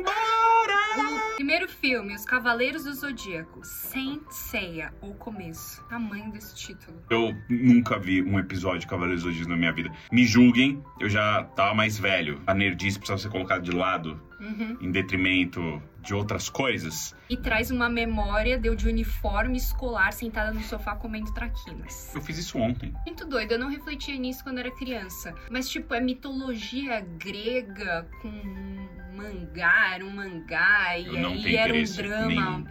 Primeiro 1.36 1.67
filme, 1.67 2.15
Os 2.15 2.24
Cavaleiros 2.24 2.86
do 2.86 2.93
Zodíaco. 2.93 3.60
Saint 3.62 4.24
Seiya, 4.30 4.93
o 5.02 5.13
começo. 5.13 5.84
Tamanho 5.89 6.32
desse 6.32 6.56
título. 6.56 6.98
Eu 7.10 7.36
nunca 7.50 8.00
vi 8.00 8.24
um 8.24 8.39
episódio 8.39 8.80
de 8.80 8.88
Cavaleiros 8.88 9.24
do 9.24 9.30
Zodíaco 9.30 9.50
na 9.50 9.58
minha 9.58 9.74
vida. 9.74 9.91
Me 10.10 10.26
julguem, 10.26 10.82
eu 10.98 11.10
já 11.10 11.43
tava 11.43 11.74
mais 11.74 12.00
velho. 12.00 12.41
A 12.48 12.54
nerdice 12.54 12.98
precisava 12.98 13.21
ser 13.21 13.30
colocada 13.30 13.62
de 13.62 13.71
lado. 13.71 14.17
Uhum. 14.39 14.78
Em 14.80 14.91
detrimento 14.91 15.82
de 16.02 16.13
outras 16.13 16.50
coisas. 16.50 17.15
E 17.30 17.36
traz 17.36 17.71
uma 17.71 17.89
memória 17.89 18.58
de 18.58 18.69
eu 18.69 18.76
de 18.76 18.88
uniforme 18.88 19.58
escolar 19.58 20.13
sentada 20.13 20.52
no 20.54 20.62
sofá 20.62 20.95
comendo 20.95 21.34
traquinas. 21.34 22.13
Eu 22.15 22.21
fiz 22.21 22.38
isso 22.38 22.58
ontem. 22.58 22.93
Muito 23.06 23.26
doido, 23.26 23.54
eu 23.54 23.60
não 23.60 23.69
refletia 23.69 24.15
nisso 24.17 24.43
quando 24.43 24.60
era 24.60 24.71
criança. 24.71 25.34
Mas, 25.50 25.69
tipo, 25.69 25.93
é 25.93 26.00
mitologia 26.00 27.02
grega 27.17 28.08
com 28.21 28.85
mangá, 29.15 29.95
era 29.95 30.06
um 30.06 30.12
mangá, 30.12 30.97
e 30.97 31.17
aí 31.17 31.56
era 31.56 31.73
um 31.73 31.84
drama. 31.84 32.28
Nenhum 32.28 32.63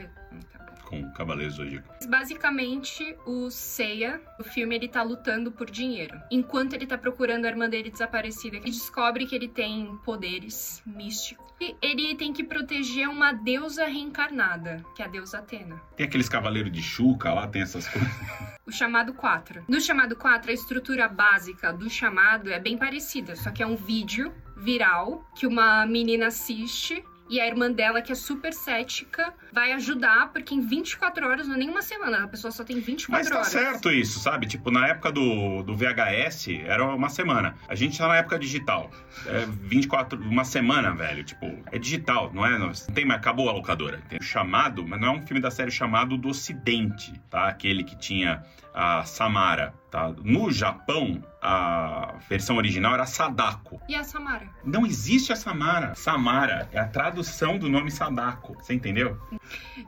com 0.85 1.11
Cavaleiros 1.13 1.57
Zodíaco. 1.57 1.89
Basicamente, 2.09 3.17
o 3.27 3.51
Seiya, 3.51 4.21
o 4.39 4.45
filme, 4.45 4.75
ele 4.75 4.89
tá 4.89 5.03
lutando 5.03 5.51
por 5.51 5.71
dinheiro. 5.71 6.21
Enquanto 6.31 6.75
ele 6.75 6.87
tá 6.87 6.97
procurando 6.97 7.47
a 7.47 7.49
irmã 7.49 7.69
dele 7.69 7.91
desaparecida, 7.91 8.57
e 8.59 8.71
descobre 8.71 9.27
que 9.27 9.35
ele 9.35 9.49
tem 9.49 9.97
poderes 10.05 10.83
místicos. 10.87 11.45
E 11.61 11.77
ele 11.81 12.15
tem 12.15 12.33
que 12.33 12.43
proteger 12.43 13.09
uma 13.09 13.33
deusa 13.33 13.87
reencarnada, 13.87 14.85
que 14.95 15.03
é 15.03 15.05
a 15.05 15.09
deusa 15.09 15.39
Atena. 15.39 15.81
Tem 15.97 16.07
aqueles 16.07 16.29
cavaleiros 16.29 16.73
de 16.73 16.83
Chuca 16.83 17.33
lá, 17.33 17.47
tem 17.47 17.63
essas 17.63 17.89
coisas. 17.89 18.11
o 18.67 18.73
chamado 18.73 19.15
4. 19.15 19.65
No 19.69 19.81
chamado 19.81 20.17
4, 20.17 20.51
a 20.51 20.55
estrutura 20.55 21.09
básica 21.09 21.73
do 21.73 21.89
chamado 21.89 22.51
é 22.51 22.59
bem 22.59 22.77
parecida, 22.77 23.37
só 23.37 23.51
que 23.51 23.63
é 23.63 23.67
um 23.67 23.77
vídeo 23.77 24.33
viral 24.57 25.25
que 25.35 25.47
uma 25.47 25.87
menina 25.87 26.27
assiste 26.27 27.05
e 27.29 27.41
a 27.41 27.47
irmã 27.47 27.71
dela, 27.71 28.03
que 28.03 28.13
é 28.13 28.15
super 28.15 28.53
cética, 28.53 29.33
vai 29.53 29.73
ajudar, 29.73 30.31
porque 30.33 30.55
em 30.55 30.61
24 30.61 31.27
horas, 31.27 31.49
não 31.49 31.55
é 31.55 31.59
nem 31.59 31.71
uma 31.71 31.83
semana, 31.83 32.25
a 32.25 32.29
pessoa 32.29 32.51
só 32.51 32.65
tem 32.65 32.81
24 32.81 33.13
Mas 33.13 33.29
tá 33.29 33.37
horas. 33.37 33.53
Mas 33.53 33.63
tá 33.63 33.71
certo 33.71 33.91
isso, 33.91 34.19
sabe? 34.19 34.47
Tipo, 34.47 34.71
na 34.71 34.89
época 34.89 35.11
do, 35.11 35.63
do 35.63 35.75
VHS, 35.75 36.49
era 36.67 36.85
uma 36.85 37.09
semana. 37.09 37.57
A 37.69 37.75
gente 37.75 37.97
tá 37.97 38.09
na 38.09 38.17
época 38.17 38.39
digital. 38.39 38.91
É 39.27 39.47
24, 39.47 40.21
uma 40.21 40.45
semana, 40.45 40.93
velho. 40.93 41.25
Tipo, 41.25 41.47
é 41.73 41.79
digital, 41.79 42.31
não 42.33 42.45
é? 42.45 42.59
Não 42.59 42.73
tem 42.73 43.05
mais, 43.05 43.21
acabou 43.21 43.49
a 43.49 43.53
locadora. 43.53 44.03
Tem 44.09 44.19
o 44.19 44.23
chamado, 44.23 44.87
mas 44.87 45.01
não 45.01 45.09
é 45.09 45.11
um 45.13 45.27
filme 45.27 45.41
da 45.41 45.51
série 45.51 45.71
chamado 45.71 46.19
do 46.19 46.29
Ocidente, 46.29 47.13
tá? 47.31 47.49
Aquele 47.49 47.85
que 47.85 47.97
tinha 47.97 48.43
a 48.75 49.05
Samara, 49.05 49.73
No 50.23 50.51
Japão, 50.51 51.23
a 51.41 52.19
versão 52.29 52.57
original 52.57 52.95
era 52.95 53.07
Sadako. 53.07 53.81
E 53.89 53.95
a 53.95 54.03
Samara? 54.03 54.49
Não 54.65 54.87
existe 54.87 55.33
a 55.33 55.37
Samara. 55.37 55.95
Samara 55.95 56.69
é 56.73 56.79
a 56.79 56.87
tradução 56.87 57.59
do 57.59 57.69
nome 57.69 57.91
Sadako. 57.91 58.55
Você 58.55 58.75
entendeu? 58.75 59.21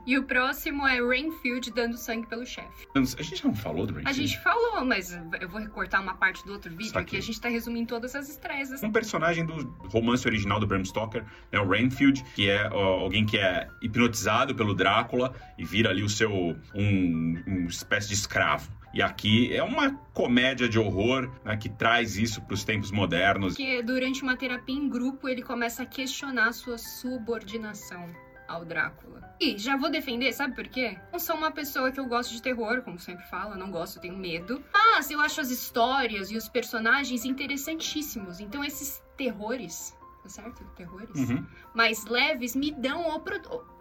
E 0.05 0.17
o 0.17 0.23
próximo 0.23 0.87
é 0.87 0.99
Rainfield 1.01 1.71
dando 1.71 1.97
sangue 1.97 2.27
pelo 2.27 2.45
chefe. 2.45 2.87
A 2.95 3.23
gente 3.23 3.45
não 3.45 3.53
falou 3.53 3.85
do 3.85 3.93
Rainfield? 3.93 4.19
A 4.19 4.27
gente 4.27 4.43
falou, 4.43 4.85
mas 4.85 5.19
eu 5.39 5.49
vou 5.49 5.59
recortar 5.59 6.01
uma 6.01 6.13
parte 6.13 6.45
do 6.45 6.53
outro 6.53 6.73
vídeo 6.75 7.05
que 7.05 7.17
a 7.17 7.21
gente 7.21 7.39
tá 7.41 7.49
resumindo 7.49 7.87
todas 7.87 8.15
as 8.15 8.29
estreias. 8.29 8.81
Um 8.83 8.91
personagem 8.91 9.45
do 9.45 9.67
romance 9.89 10.27
original 10.27 10.59
do 10.59 10.67
Bram 10.67 10.83
Stoker 10.85 11.25
é 11.51 11.59
o 11.59 11.67
Rainfield, 11.67 12.23
que 12.35 12.49
é 12.49 12.69
ó, 12.71 13.01
alguém 13.01 13.25
que 13.25 13.37
é 13.37 13.67
hipnotizado 13.81 14.55
pelo 14.55 14.73
Drácula 14.73 15.33
e 15.57 15.65
vira 15.65 15.89
ali 15.89 16.03
o 16.03 16.09
seu 16.09 16.55
um, 16.73 17.43
uma 17.45 17.67
espécie 17.67 18.09
de 18.09 18.13
escravo. 18.13 18.71
E 18.97 19.01
aqui 19.03 19.55
é 19.55 19.61
uma 19.61 19.93
comédia 20.11 20.67
de 20.67 20.79
horror 20.79 21.29
né, 21.45 21.55
que 21.55 21.69
traz 21.69 22.17
isso 22.17 22.41
para 22.41 22.55
os 22.55 22.63
tempos 22.63 22.89
modernos. 22.89 23.55
Que 23.55 23.83
durante 23.83 24.23
uma 24.23 24.35
terapia 24.35 24.75
em 24.75 24.89
grupo 24.89 25.29
ele 25.29 25.43
começa 25.43 25.83
a 25.83 25.85
questionar 25.85 26.51
sua 26.51 26.79
subordinação 26.79 28.09
ao 28.47 28.65
Drácula. 28.65 29.35
E 29.39 29.55
já 29.55 29.77
vou 29.77 29.91
defender, 29.91 30.33
sabe 30.33 30.55
por 30.55 30.67
quê? 30.67 30.97
Não 31.11 31.19
sou 31.19 31.35
uma 31.35 31.51
pessoa 31.51 31.91
que 31.91 31.99
eu 31.99 32.07
gosto 32.07 32.33
de 32.33 32.41
terror, 32.41 32.81
como 32.81 32.97
sempre 32.97 33.23
falo, 33.27 33.51
eu 33.51 33.57
não 33.59 33.69
gosto, 33.69 33.97
eu 33.97 34.01
tenho 34.01 34.17
medo. 34.17 34.65
Mas 34.73 35.11
eu 35.11 35.21
acho 35.21 35.41
as 35.41 35.51
histórias 35.51 36.31
e 36.31 36.35
os 36.35 36.49
personagens 36.49 37.23
interessantíssimos. 37.23 38.39
Então 38.39 38.63
esses 38.63 38.99
terrores, 39.15 39.95
tá 40.23 40.29
certo? 40.29 40.63
Terrores 40.75 41.29
uhum. 41.29 41.45
mais 41.71 42.03
leves 42.05 42.55
me 42.55 42.71
dão 42.71 43.07
o 43.07 43.21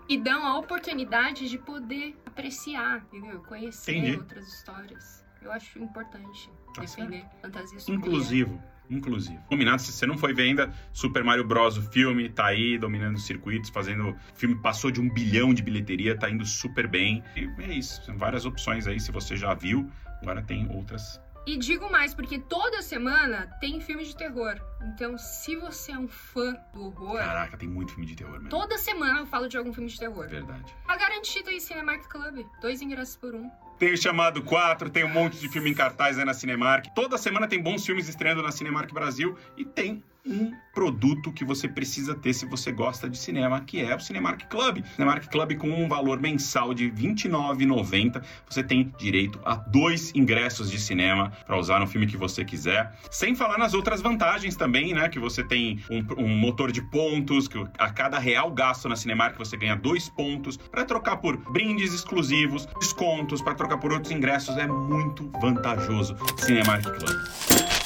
e 0.09 0.19
dão 0.19 0.47
a 0.47 0.59
oportunidade 0.59 1.49
de 1.49 1.57
poder 1.57 2.15
apreciar, 2.37 3.07
entendeu? 3.11 3.41
Conhecer 3.41 3.97
Entendi. 3.97 4.19
outras 4.19 4.47
histórias. 4.47 5.25
Eu 5.41 5.51
acho 5.51 5.79
importante 5.79 6.51
tá 6.75 6.83
defender 6.83 7.21
certo. 7.21 7.41
fantasia 7.41 7.95
Inclusivo. 7.95 8.63
Inclusive. 8.89 9.39
Combinado, 9.49 9.83
se 9.83 9.91
você 9.91 10.07
não 10.07 10.17
foi 10.17 10.33
ver 10.33 10.45
ainda, 10.45 10.73
Super 10.93 11.25
Mario 11.25 11.45
Bros. 11.45 11.77
o 11.77 11.83
filme 11.91 12.29
tá 12.29 12.47
aí, 12.47 12.79
dominando 12.79 13.17
os 13.17 13.27
circuitos, 13.27 13.69
fazendo. 13.71 14.11
O 14.11 14.17
filme 14.37 14.55
passou 14.57 14.93
de 14.93 15.01
um 15.01 15.11
bilhão 15.13 15.53
de 15.53 15.61
bilheteria, 15.61 16.17
tá 16.17 16.31
indo 16.31 16.45
super 16.45 16.87
bem. 16.87 17.23
E 17.35 17.51
é 17.63 17.75
isso. 17.75 18.05
São 18.05 18.17
várias 18.17 18.45
opções 18.45 18.87
aí, 18.87 19.01
se 19.01 19.11
você 19.11 19.37
já 19.37 19.55
viu. 19.55 19.91
Agora 20.23 20.41
tem 20.41 20.69
outras 20.71 21.21
e 21.47 21.57
digo 21.57 21.91
mais, 21.91 22.13
porque 22.13 22.39
toda 22.39 22.83
semana 22.83 23.47
tem 23.61 23.81
filme 23.81 24.05
de 24.05 24.17
terror. 24.17 24.61
Então, 24.83 25.17
se 25.17 25.55
você 25.57 25.93
é 25.93 25.99
um 25.99 26.09
fã 26.09 26.57
do 26.75 26.87
horror. 26.87 27.19
Caraca, 27.19 27.57
tem 27.57 27.69
muito 27.69 27.93
filme 27.93 28.07
de 28.07 28.17
terror 28.17 28.35
mesmo. 28.35 28.49
Toda 28.49 28.77
semana 28.77 29.21
eu 29.21 29.27
falo 29.27 29.49
de 29.49 29.57
algum 29.57 29.73
filme 29.73 29.89
de 29.89 29.99
terror. 29.99 30.29
Verdade. 30.29 30.75
Tá 30.87 30.97
garantido 30.97 31.49
aí 31.49 31.61
Cinemark 31.61 32.09
Club. 32.09 32.45
Dois 32.61 32.83
ingressos 32.83 33.17
por 33.17 33.35
um. 33.35 33.49
Tem 33.79 33.93
o 33.93 33.97
Chamado 33.97 34.43
4, 34.43 34.91
tem 34.91 35.05
um 35.05 35.09
monte 35.09 35.39
de 35.39 35.49
filme 35.49 35.71
em 35.71 35.75
cartaz 35.75 36.19
aí 36.19 36.25
na 36.25 36.35
Cinemark. 36.35 36.87
Toda 36.95 37.17
semana 37.17 37.47
tem 37.47 37.63
bons 37.63 37.85
filmes 37.85 38.09
estreando 38.09 38.43
na 38.43 38.51
Cinemark 38.51 38.93
Brasil 38.93 39.37
e 39.57 39.65
tem 39.65 40.03
um 40.27 40.53
produto 40.75 41.33
que 41.33 41.45
você 41.45 41.67
precisa 41.67 42.15
ter 42.15 42.35
se 42.35 42.45
você 42.45 42.71
gosta 42.71 43.09
de 43.09 43.17
cinema, 43.17 43.61
que 43.61 43.81
é 43.81 43.95
o 43.95 44.01
Cinemark 44.01 44.47
Club. 44.49 44.85
Cinemark 44.95 45.27
Club 45.31 45.57
com 45.57 45.71
um 45.71 45.89
valor 45.89 46.21
mensal 46.21 46.75
de 46.75 46.89
R$ 46.89 46.93
29,90, 46.93 48.23
você 48.49 48.63
tem 48.63 48.93
direito 48.99 49.41
a 49.45 49.55
dois 49.55 50.13
ingressos 50.15 50.71
de 50.71 50.79
cinema 50.79 51.33
para 51.47 51.59
usar 51.59 51.81
no 51.81 51.87
filme 51.87 52.07
que 52.07 52.17
você 52.17 52.45
quiser. 52.45 52.93
Sem 53.11 53.35
falar 53.35 53.57
nas 53.57 53.73
outras 53.73 54.03
vantagens 54.03 54.57
também, 54.57 54.93
né? 54.93 55.09
Que 55.09 55.19
você 55.19 55.43
tem 55.43 55.81
um, 55.91 56.25
um 56.25 56.37
motor 56.37 56.71
de 56.71 56.83
pontos, 56.83 57.49
que 57.49 57.59
a 57.79 57.91
cada 57.91 58.19
real 58.19 58.51
gasto 58.51 58.89
na 58.89 58.97
Cinemark 58.97 59.39
você 59.39 59.57
ganha 59.57 59.77
dois 59.77 60.09
pontos 60.09 60.57
para 60.57 60.85
trocar 60.85 61.17
por 61.19 61.37
brindes 61.53 61.95
exclusivos, 61.95 62.67
descontos, 62.79 63.41
para 63.41 63.55
trocar 63.55 63.79
por 63.79 63.93
outros 63.93 64.13
ingressos. 64.13 64.57
É 64.57 64.67
muito 64.67 65.31
vantajoso. 65.41 66.17
Cinemark 66.39 66.83
Club. 66.83 67.86